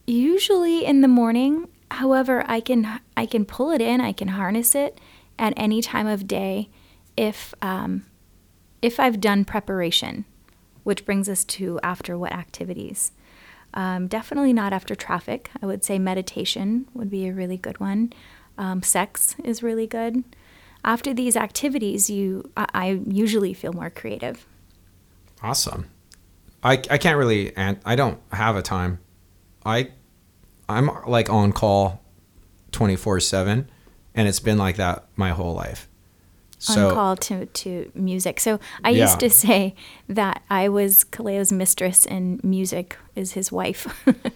usually 0.07 0.85
in 0.85 1.01
the 1.01 1.09
morning. 1.09 1.67
However, 1.91 2.45
I 2.47 2.61
can 2.61 3.01
I 3.17 3.27
can 3.27 3.45
pull 3.45 3.71
it 3.71 3.81
in. 3.81 4.01
I 4.01 4.13
can 4.13 4.29
harness 4.29 4.75
it 4.75 5.01
at 5.39 5.55
any 5.57 5.83
time 5.83 6.07
of 6.07 6.27
day, 6.27 6.71
if 7.17 7.55
um, 7.63 8.07
if 8.83 8.99
I've 9.01 9.21
done 9.21 9.45
preparation, 9.45 10.25
which 10.85 11.05
brings 11.05 11.29
us 11.29 11.45
to 11.45 11.79
after 11.83 12.19
what 12.19 12.33
activities. 12.33 13.13
Um, 13.75 14.07
definitely 14.07 14.53
not 14.53 14.73
after 14.73 14.95
traffic. 14.95 15.51
I 15.63 15.67
would 15.67 15.85
say 15.85 15.99
meditation 15.99 16.89
would 16.95 17.11
be 17.11 17.27
a 17.27 17.33
really 17.33 17.59
good 17.59 17.79
one. 17.79 18.13
Um, 18.57 18.83
sex 18.83 19.37
is 19.45 19.63
really 19.63 19.87
good. 19.87 20.25
After 20.85 21.13
these 21.13 21.37
activities, 21.37 22.09
you 22.09 22.51
I, 22.57 22.67
I, 22.73 23.01
usually 23.07 23.53
feel 23.53 23.73
more 23.73 23.91
creative. 23.91 24.47
Awesome. 25.43 25.91
I, 26.63 26.75
I 26.91 26.97
can't 26.97 27.19
really 27.19 27.55
and 27.57 27.79
I 27.85 27.97
don't 27.97 28.19
have 28.33 28.57
a 28.57 28.63
time. 28.63 28.99
I 29.65 29.91
I'm 30.69 30.91
like 31.07 31.31
on 31.31 31.53
call 31.53 32.03
24/7 32.73 33.67
and 34.15 34.29
it's 34.29 34.41
been 34.41 34.59
like 34.59 34.77
that 34.77 35.07
my 35.17 35.31
whole 35.31 35.55
life 35.55 35.89
so, 36.59 36.89
on 36.89 36.95
call 36.95 37.17
to, 37.17 37.47
to 37.47 37.91
music. 37.95 38.41
So 38.41 38.59
I 38.83 38.91
yeah. 38.91 39.05
used 39.05 39.21
to 39.21 39.31
say 39.31 39.75
that 40.09 40.43
I 40.51 40.69
was 40.69 41.05
Kaleo's 41.05 41.53
mistress 41.53 42.07
and 42.07 42.43
music 42.43 42.97
is 43.15 43.33
his 43.33 43.53
wife. 43.53 43.87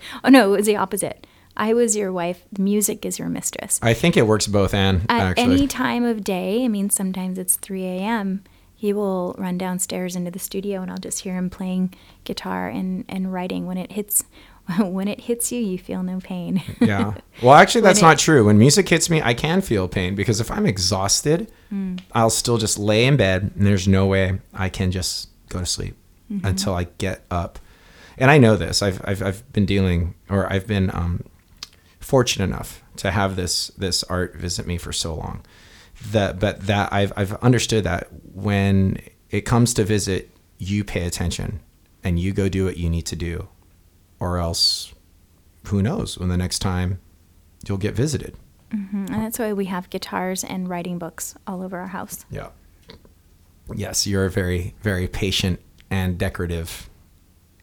oh 0.25 0.29
no, 0.29 0.53
it 0.53 0.57
was 0.59 0.67
the 0.67 0.77
opposite. 0.77 1.27
I 1.57 1.75
was 1.75 1.97
your 1.97 2.13
wife. 2.13 2.43
Music 2.59 3.05
is 3.05 3.19
your 3.19 3.29
mistress. 3.29 3.81
I 3.83 3.93
think 3.93 4.17
it 4.17 4.27
works 4.27 4.47
both 4.47 4.73
and 4.73 5.03
at 5.09 5.21
actually. 5.21 5.43
any 5.43 5.67
time 5.67 6.05
of 6.05 6.25
day. 6.25 6.65
I 6.65 6.69
mean, 6.69 6.91
sometimes 6.91 7.39
it's 7.39 7.57
3 7.57 7.85
a.m. 7.85 8.45
He 8.75 8.95
will 8.95 9.35
run 9.37 9.59
downstairs 9.59 10.17
into 10.17 10.31
the 10.31 10.39
studio, 10.39 10.81
and 10.81 10.91
I'll 10.91 10.97
just 10.97 11.21
hear 11.21 11.37
him 11.37 11.51
playing 11.51 11.93
guitar 12.25 12.69
and, 12.69 13.05
and 13.11 13.31
writing. 13.31 13.67
When 13.67 13.77
it 13.77 13.93
hits 13.93 14.25
when 14.79 15.09
it 15.09 15.23
hits 15.23 15.53
you, 15.53 15.61
you 15.61 15.79
feel 15.79 16.03
no 16.03 16.21
pain. 16.21 16.63
yeah. 16.81 17.15
Well, 17.43 17.55
actually, 17.55 17.83
that's 17.83 18.03
not 18.03 18.19
true. 18.19 18.45
When 18.45 18.59
music 18.59 18.89
hits 18.89 19.11
me, 19.11 19.23
I 19.23 19.35
can 19.35 19.61
feel 19.61 19.89
pain 19.89 20.15
because 20.15 20.41
if 20.41 20.51
I'm 20.51 20.67
exhausted, 20.67 21.51
mm. 21.73 22.01
I'll 22.13 22.31
still 22.31 22.59
just 22.59 22.79
lay 22.79 23.07
in 23.07 23.17
bed 23.17 23.53
and 23.55 23.67
there's 23.67 23.89
no 23.89 24.07
way 24.07 24.41
I 24.55 24.69
can 24.69 24.91
just 24.91 25.29
go 25.49 25.61
to 25.61 25.67
sleep 25.67 25.97
mm-hmm. 26.31 26.47
until 26.47 26.75
I 26.75 26.85
get 26.99 27.25
up. 27.31 27.59
And 28.19 28.31
I 28.31 28.39
know 28.39 28.57
this. 28.57 28.83
I've, 28.83 29.01
I've, 29.05 29.23
I've 29.23 29.53
been 29.53 29.67
dealing, 29.67 30.15
or 30.29 30.53
I've 30.53 30.67
been 30.67 30.91
um, 30.91 31.25
fortunate 32.01 32.45
enough 32.45 32.83
to 32.97 33.11
have 33.11 33.37
this 33.37 33.69
this 33.79 34.03
art 34.05 34.37
visit 34.37 34.67
me 34.67 34.77
for 34.77 34.93
so 34.93 35.15
long. 35.15 35.45
That, 36.11 36.39
but 36.39 36.67
that 36.67 36.93
I've 36.93 37.13
I've 37.17 37.35
understood 37.37 37.85
that 37.85 38.09
when 38.35 39.01
it 39.31 39.43
comes 39.43 39.73
to 39.75 39.85
visit, 39.85 40.31
you 40.59 40.85
pay 40.85 41.07
attention 41.07 41.61
and 42.05 42.19
you 42.19 42.33
go 42.33 42.49
do 42.49 42.65
what 42.65 42.77
you 42.77 42.91
need 42.91 43.07
to 43.07 43.17
do 43.17 43.49
or 44.21 44.39
else 44.39 44.95
who 45.67 45.83
knows 45.83 46.19
when 46.19 46.29
the 46.29 46.37
next 46.37 46.61
time 46.61 47.01
you'll 47.67 47.79
get 47.79 47.95
visited. 47.95 48.37
Mm-hmm. 48.73 49.07
And 49.07 49.23
that's 49.23 49.39
why 49.39 49.53
we 49.53 49.65
have 49.67 49.91
guitars 49.91 50.45
and 50.45 50.69
writing 50.69 50.99
books 50.99 51.35
all 51.47 51.63
over 51.63 51.79
our 51.79 51.89
house. 51.89 52.25
Yeah. 52.31 52.51
Yes, 53.75 54.07
you're 54.07 54.27
a 54.27 54.31
very, 54.31 54.75
very 54.83 55.09
patient 55.09 55.61
and 55.91 56.19
decorative. 56.19 56.89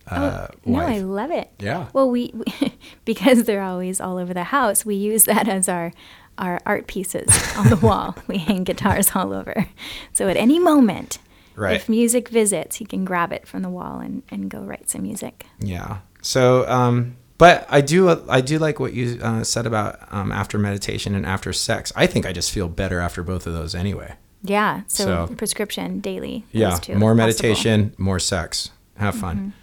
Uh, 0.09 0.47
oh, 0.49 0.55
no, 0.65 0.79
I 0.79 0.99
love 0.99 1.31
it. 1.31 1.51
Yeah. 1.59 1.87
Well, 1.93 2.09
we, 2.09 2.31
we 2.33 2.73
because 3.05 3.43
they're 3.43 3.61
always 3.61 3.99
all 3.99 4.17
over 4.17 4.33
the 4.33 4.45
house. 4.45 4.85
We 4.85 4.95
use 4.95 5.25
that 5.25 5.47
as 5.47 5.67
our 5.67 5.91
our 6.37 6.59
art 6.65 6.87
pieces 6.87 7.27
on 7.57 7.69
the 7.69 7.75
wall. 7.81 8.15
We 8.27 8.37
hang 8.37 8.63
guitars 8.63 9.11
all 9.15 9.33
over. 9.33 9.67
So 10.13 10.29
at 10.29 10.37
any 10.37 10.59
moment, 10.59 11.17
right. 11.55 11.75
if 11.75 11.89
music 11.89 12.29
visits, 12.29 12.77
he 12.77 12.85
can 12.85 13.05
grab 13.05 13.33
it 13.33 13.47
from 13.47 13.63
the 13.63 13.69
wall 13.69 13.99
and, 13.99 14.21
and 14.29 14.49
go 14.49 14.59
write 14.59 14.89
some 14.89 15.01
music. 15.01 15.47
Yeah. 15.59 15.99
So, 16.21 16.67
um, 16.67 17.17
but 17.37 17.65
I 17.69 17.81
do 17.81 18.09
I 18.27 18.41
do 18.41 18.57
like 18.57 18.79
what 18.79 18.93
you 18.93 19.19
uh, 19.21 19.43
said 19.43 19.65
about 19.65 19.99
um, 20.11 20.31
after 20.31 20.57
meditation 20.57 21.15
and 21.15 21.25
after 21.25 21.53
sex. 21.53 21.93
I 21.95 22.07
think 22.07 22.25
I 22.25 22.33
just 22.33 22.51
feel 22.51 22.67
better 22.67 22.99
after 22.99 23.23
both 23.23 23.45
of 23.45 23.53
those 23.53 23.75
anyway. 23.75 24.15
Yeah. 24.43 24.81
So, 24.87 25.27
so 25.27 25.35
prescription 25.35 25.99
daily. 25.99 26.45
Yeah. 26.51 26.79
More 26.95 27.13
meditation, 27.15 27.93
more 27.97 28.19
sex. 28.19 28.71
Have 28.95 29.15
fun. 29.15 29.53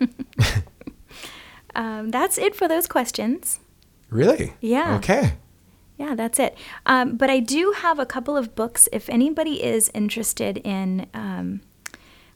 Mm-hmm. 0.00 0.60
um, 1.74 2.10
that's 2.10 2.38
it 2.38 2.54
for 2.54 2.68
those 2.68 2.86
questions. 2.86 3.60
Really? 4.10 4.54
Yeah. 4.60 4.96
Okay. 4.96 5.34
Yeah, 5.96 6.14
that's 6.14 6.38
it. 6.38 6.56
Um, 6.86 7.16
but 7.16 7.28
I 7.28 7.40
do 7.40 7.74
have 7.76 7.98
a 7.98 8.06
couple 8.06 8.36
of 8.36 8.54
books. 8.54 8.88
If 8.90 9.08
anybody 9.10 9.62
is 9.62 9.90
interested 9.94 10.56
in 10.58 11.06
um, 11.12 11.60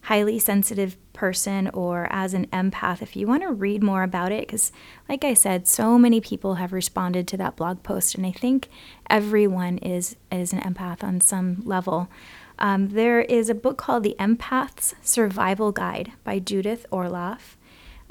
highly 0.04 0.38
sensitive 0.38 0.96
person 1.14 1.68
or 1.70 2.06
as 2.10 2.34
an 2.34 2.46
empath, 2.46 3.00
if 3.00 3.16
you 3.16 3.26
want 3.26 3.42
to 3.42 3.52
read 3.52 3.82
more 3.82 4.02
about 4.02 4.32
it, 4.32 4.46
because 4.46 4.70
like 5.08 5.24
I 5.24 5.34
said, 5.34 5.66
so 5.66 5.98
many 5.98 6.20
people 6.20 6.54
have 6.54 6.72
responded 6.72 7.26
to 7.28 7.36
that 7.38 7.56
blog 7.56 7.82
post, 7.82 8.14
and 8.14 8.26
I 8.26 8.32
think 8.32 8.68
everyone 9.08 9.78
is 9.78 10.16
is 10.30 10.52
an 10.52 10.60
empath 10.60 11.02
on 11.02 11.20
some 11.20 11.62
level. 11.64 12.08
Um, 12.58 12.90
there 12.90 13.22
is 13.22 13.48
a 13.48 13.54
book 13.54 13.78
called 13.78 14.04
The 14.04 14.16
Empath's 14.18 14.94
Survival 15.02 15.72
Guide 15.72 16.12
by 16.22 16.38
Judith 16.38 16.86
Orloff. 16.92 17.56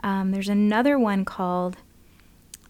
Um, 0.03 0.31
there's 0.31 0.49
another 0.49 0.99
one 0.99 1.23
called, 1.23 1.77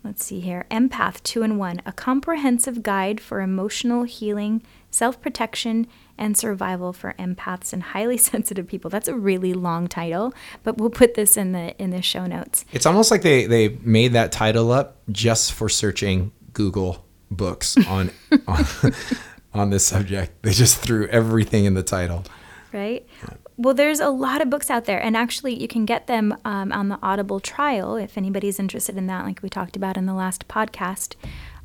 let's 0.04 0.24
see 0.24 0.40
here, 0.40 0.66
Empath 0.70 1.24
2 1.24 1.42
in 1.42 1.58
1, 1.58 1.82
a 1.86 1.92
comprehensive 1.92 2.84
guide 2.84 3.20
for 3.20 3.42
emotional 3.42 4.04
healing, 4.04 4.62
self 4.92 5.20
protection, 5.20 5.88
and 6.18 6.38
survival 6.38 6.94
for 6.94 7.14
empaths 7.20 7.74
and 7.74 7.84
highly 7.84 8.18
sensitive 8.32 8.68
people. 8.68 8.90
That's 8.90 9.08
a 9.08 9.16
really 9.16 9.54
long 9.54 9.88
title, 9.88 10.34
but 10.64 10.78
we'll 10.78 10.90
put 10.90 11.16
this 11.16 11.38
in 11.38 11.52
the 11.52 11.76
in 11.82 11.90
the 11.90 12.02
show 12.02 12.26
notes. 12.26 12.66
It's 12.72 12.86
almost 12.86 13.12
like 13.12 13.22
they 13.22 13.46
they 13.46 13.70
made 13.82 14.14
that 14.14 14.32
title 14.32 14.72
up 14.72 14.98
just 15.12 15.54
for 15.54 15.70
searching 15.70 16.32
Google 16.54 17.06
books 17.32 17.76
on 17.88 18.12
on, 18.48 18.66
on 19.54 19.70
this 19.70 19.86
subject. 19.86 20.42
They 20.44 20.52
just 20.52 20.78
threw 20.78 21.08
everything 21.08 21.66
in 21.66 21.74
the 21.74 21.84
title. 21.84 22.24
right? 22.72 23.06
Well, 23.56 23.76
there's 23.76 24.00
a 24.00 24.10
lot 24.10 24.42
of 24.42 24.50
books 24.50 24.72
out 24.72 24.86
there, 24.86 25.00
and 25.00 25.16
actually, 25.16 25.54
you 25.62 25.68
can 25.68 25.86
get 25.86 26.08
them 26.08 26.36
um, 26.44 26.72
on 26.72 26.90
the 26.90 26.98
Audible 27.04 27.40
trial 27.40 27.96
if 27.98 28.18
anybody's 28.18 28.60
interested 28.60 28.98
in 28.98 29.06
that, 29.08 29.26
like 29.26 29.44
we 29.44 29.50
talked 29.50 29.76
about 29.76 29.96
in 29.96 30.08
the 30.08 30.14
last 30.16 30.48
podcast. 30.48 31.16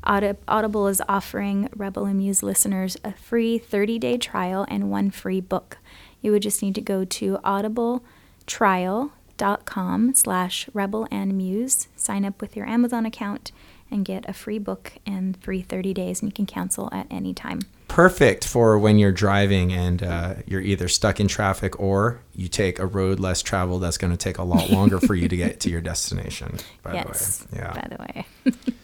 Audi- 0.09 0.37
Audible 0.47 0.87
is 0.87 1.03
offering 1.07 1.69
Rebel 1.75 2.05
and 2.05 2.17
Muse 2.17 2.41
listeners 2.41 2.97
a 3.03 3.13
free 3.13 3.59
30 3.59 3.99
day 3.99 4.17
trial 4.17 4.65
and 4.67 4.89
one 4.89 5.11
free 5.11 5.39
book. 5.39 5.77
You 6.19 6.31
would 6.31 6.41
just 6.41 6.63
need 6.63 6.73
to 6.75 6.81
go 6.81 7.05
to 7.05 7.37
audibletrial.com 7.45 10.15
slash 10.15 10.67
rebel 10.73 11.07
and 11.11 11.37
muse, 11.37 11.87
sign 11.95 12.25
up 12.25 12.41
with 12.41 12.57
your 12.57 12.65
Amazon 12.65 13.05
account, 13.05 13.51
and 13.91 14.03
get 14.03 14.27
a 14.27 14.33
free 14.33 14.57
book 14.57 14.93
and 15.05 15.37
free 15.37 15.61
30 15.61 15.93
days, 15.93 16.21
and 16.21 16.29
you 16.29 16.33
can 16.33 16.47
cancel 16.47 16.89
at 16.91 17.05
any 17.11 17.35
time. 17.35 17.59
Perfect 17.87 18.45
for 18.45 18.79
when 18.79 18.97
you're 18.97 19.11
driving 19.11 19.71
and 19.71 20.01
uh, 20.01 20.33
you're 20.47 20.61
either 20.61 20.87
stuck 20.87 21.19
in 21.19 21.27
traffic 21.27 21.79
or 21.79 22.21
you 22.33 22.47
take 22.47 22.79
a 22.79 22.87
road 22.87 23.19
less 23.19 23.43
traveled 23.43 23.83
that's 23.83 23.99
going 23.99 24.11
to 24.11 24.17
take 24.17 24.39
a 24.39 24.43
lot 24.43 24.71
longer 24.71 24.99
for 24.99 25.13
you 25.13 25.27
to 25.27 25.37
get 25.37 25.59
to 25.61 25.69
your 25.69 25.81
destination. 25.81 26.57
By 26.81 26.95
yes, 26.95 27.37
the 27.37 27.55
way, 27.55 27.61
yeah. 27.65 27.73
by 27.73 27.87
the 27.95 28.01
way. 28.01 28.25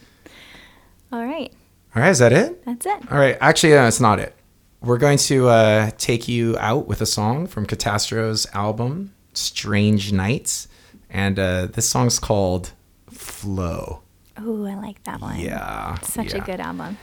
All 1.12 1.24
right, 1.24 1.52
All 1.94 2.02
right, 2.02 2.10
is 2.10 2.18
that 2.18 2.32
it? 2.32 2.64
that's 2.64 2.84
it. 2.86 3.10
All 3.12 3.18
right, 3.18 3.36
actually, 3.40 3.76
uh, 3.76 3.86
it's 3.86 4.00
not 4.00 4.18
it. 4.18 4.34
We're 4.80 4.98
going 4.98 5.18
to 5.18 5.48
uh, 5.48 5.90
take 5.98 6.28
you 6.28 6.56
out 6.58 6.86
with 6.86 7.00
a 7.00 7.06
song 7.06 7.46
from 7.46 7.66
Catastro's 7.66 8.46
album, 8.52 9.14
Strange 9.32 10.12
Nights. 10.12 10.68
And 11.08 11.38
uh, 11.38 11.66
this 11.66 11.88
song's 11.88 12.18
called 12.18 12.72
Flow. 13.10 14.02
Oh, 14.38 14.66
I 14.66 14.74
like 14.74 15.02
that 15.04 15.20
one. 15.20 15.38
Yeah. 15.40 15.98
Such 16.00 16.34
a 16.34 16.40
good 16.40 16.60
album. 16.60 16.98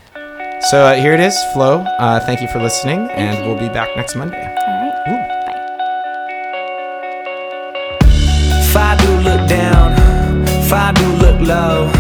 So 0.70 0.84
uh, 0.86 0.94
here 0.96 1.14
it 1.14 1.20
is, 1.20 1.36
Flow. 1.54 1.80
Uh, 2.00 2.20
thank 2.26 2.42
you 2.42 2.48
for 2.48 2.60
listening, 2.62 3.00
and 3.10 3.40
you. 3.40 3.50
we'll 3.50 3.60
be 3.60 3.74
back 3.74 3.96
next 3.98 4.16
Monday. 4.16 4.38
All 4.38 4.46
right. 4.46 5.04
Ooh. 5.10 5.18
Bye. 5.48 5.60
If 8.62 8.76
I 8.78 8.96
do 8.98 9.12
look 9.30 9.50
down, 9.50 10.44
if 10.48 10.72
I 10.72 10.92
do 10.94 11.08
look 11.16 11.40
low, 11.42 11.92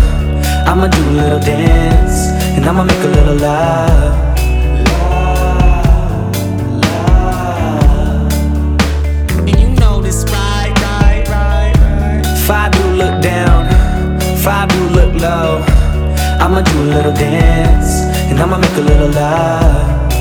I'ma 0.65 0.87
do 0.87 1.01
a 1.09 1.11
little 1.11 1.39
dance 1.39 2.29
and 2.55 2.65
I'ma 2.65 2.83
make 2.83 3.03
a 3.03 3.07
little 3.07 3.35
love. 3.35 4.13
And 9.47 9.59
you 9.59 9.69
know 9.79 10.01
this 10.01 10.23
right, 10.25 10.73
right, 10.81 11.27
right, 11.29 11.73
right. 11.77 12.21
If 12.25 12.49
I 12.49 12.69
do 12.69 12.83
look 12.95 13.21
down, 13.21 13.67
I 14.45 14.65
do 14.67 14.79
look 14.89 15.13
low, 15.21 15.63
I'ma 16.39 16.61
do 16.61 16.81
a 16.81 16.89
little 16.95 17.13
dance 17.13 18.01
and 18.29 18.39
I'ma 18.39 18.57
make 18.57 18.75
a 18.75 18.81
little 18.81 19.09
love. 19.09 20.11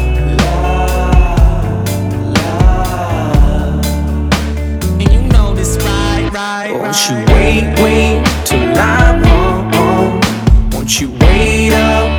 And 5.00 5.12
you 5.12 5.22
know 5.28 5.54
this 5.54 5.76
right, 5.78 6.30
right, 6.32 6.72
Won't 6.72 7.10
you 7.10 7.16
wait, 7.32 7.64
wait 7.82 8.24
till 8.44 8.78
I'm 8.78 9.22
home? 9.24 9.41
Won't 10.82 11.00
you 11.00 11.10
wait 11.12 11.72
up 11.74 12.11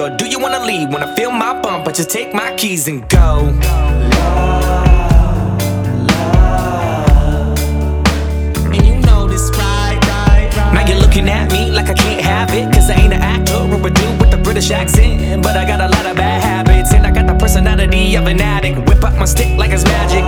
wanna 0.00 0.14
or 0.14 0.16
do 0.16 0.26
you 0.26 0.38
wanna 0.38 0.64
leave? 0.64 0.88
Wanna 0.88 1.14
feel 1.16 1.30
my 1.30 1.60
bump, 1.60 1.84
but 1.84 1.94
just 1.94 2.10
take 2.10 2.34
my 2.34 2.54
keys 2.56 2.88
and 2.88 3.08
go. 3.08 3.48
And 8.72 8.86
you 8.86 8.96
know 9.06 9.26
this 9.26 9.50
right, 9.56 9.98
right, 10.02 10.56
right. 10.56 10.74
Now 10.74 10.86
you're 10.86 10.98
looking 10.98 11.28
at 11.28 11.50
me 11.52 11.70
like 11.70 11.88
I 11.88 11.94
can't 11.94 12.20
have 12.20 12.50
it. 12.52 12.72
Cause 12.72 12.90
I 12.90 12.94
ain't 12.94 13.12
an 13.12 13.22
actor 13.22 13.54
or 13.54 13.86
a 13.86 13.90
dude 13.90 14.20
with 14.20 14.34
a 14.34 14.38
British 14.38 14.70
accent. 14.70 15.42
But 15.42 15.56
I 15.56 15.64
got 15.66 15.80
a 15.80 15.88
lot 15.88 16.06
of 16.06 16.16
bad 16.16 16.42
habits. 16.42 16.92
And 16.92 17.06
I 17.06 17.10
got 17.10 17.26
the 17.26 17.34
personality 17.34 18.16
of 18.16 18.26
an 18.26 18.40
addict. 18.40 18.88
Whip 18.88 19.04
up 19.04 19.14
my 19.18 19.26
stick 19.26 19.56
like 19.56 19.70
it's 19.70 19.84
magic. 19.84 20.24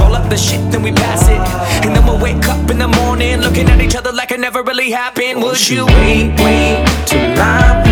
Roll 0.00 0.14
up 0.14 0.28
the 0.28 0.36
shit, 0.36 0.60
then 0.70 0.82
we 0.82 0.92
pass 0.92 1.28
it. 1.28 1.40
And 1.86 1.94
then 1.94 2.04
we'll 2.04 2.20
wake 2.20 2.46
up 2.48 2.70
in 2.70 2.78
the 2.78 2.88
morning 2.88 3.40
looking 3.40 3.68
at 3.68 3.80
each 3.80 3.96
other 3.96 4.12
like 4.12 4.30
it 4.32 4.40
never 4.40 4.62
really 4.62 4.90
happened. 4.90 5.42
Would 5.42 5.68
you 5.68 5.86
wait, 5.86 6.38
wait 6.40 6.86
till 7.06 7.40
I'm 7.40 7.87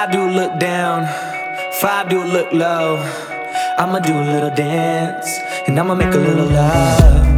I 0.00 0.06
do 0.06 0.30
look 0.30 0.58
down, 0.58 1.04
I 1.84 2.08
do 2.08 2.24
look 2.24 2.50
low, 2.54 2.96
I'ma 3.76 3.98
do 3.98 4.14
a 4.18 4.24
little 4.24 4.48
dance 4.48 5.40
and 5.68 5.78
I'ma 5.78 5.94
make 5.94 6.14
a 6.14 6.16
little 6.16 6.46
love. 6.46 7.29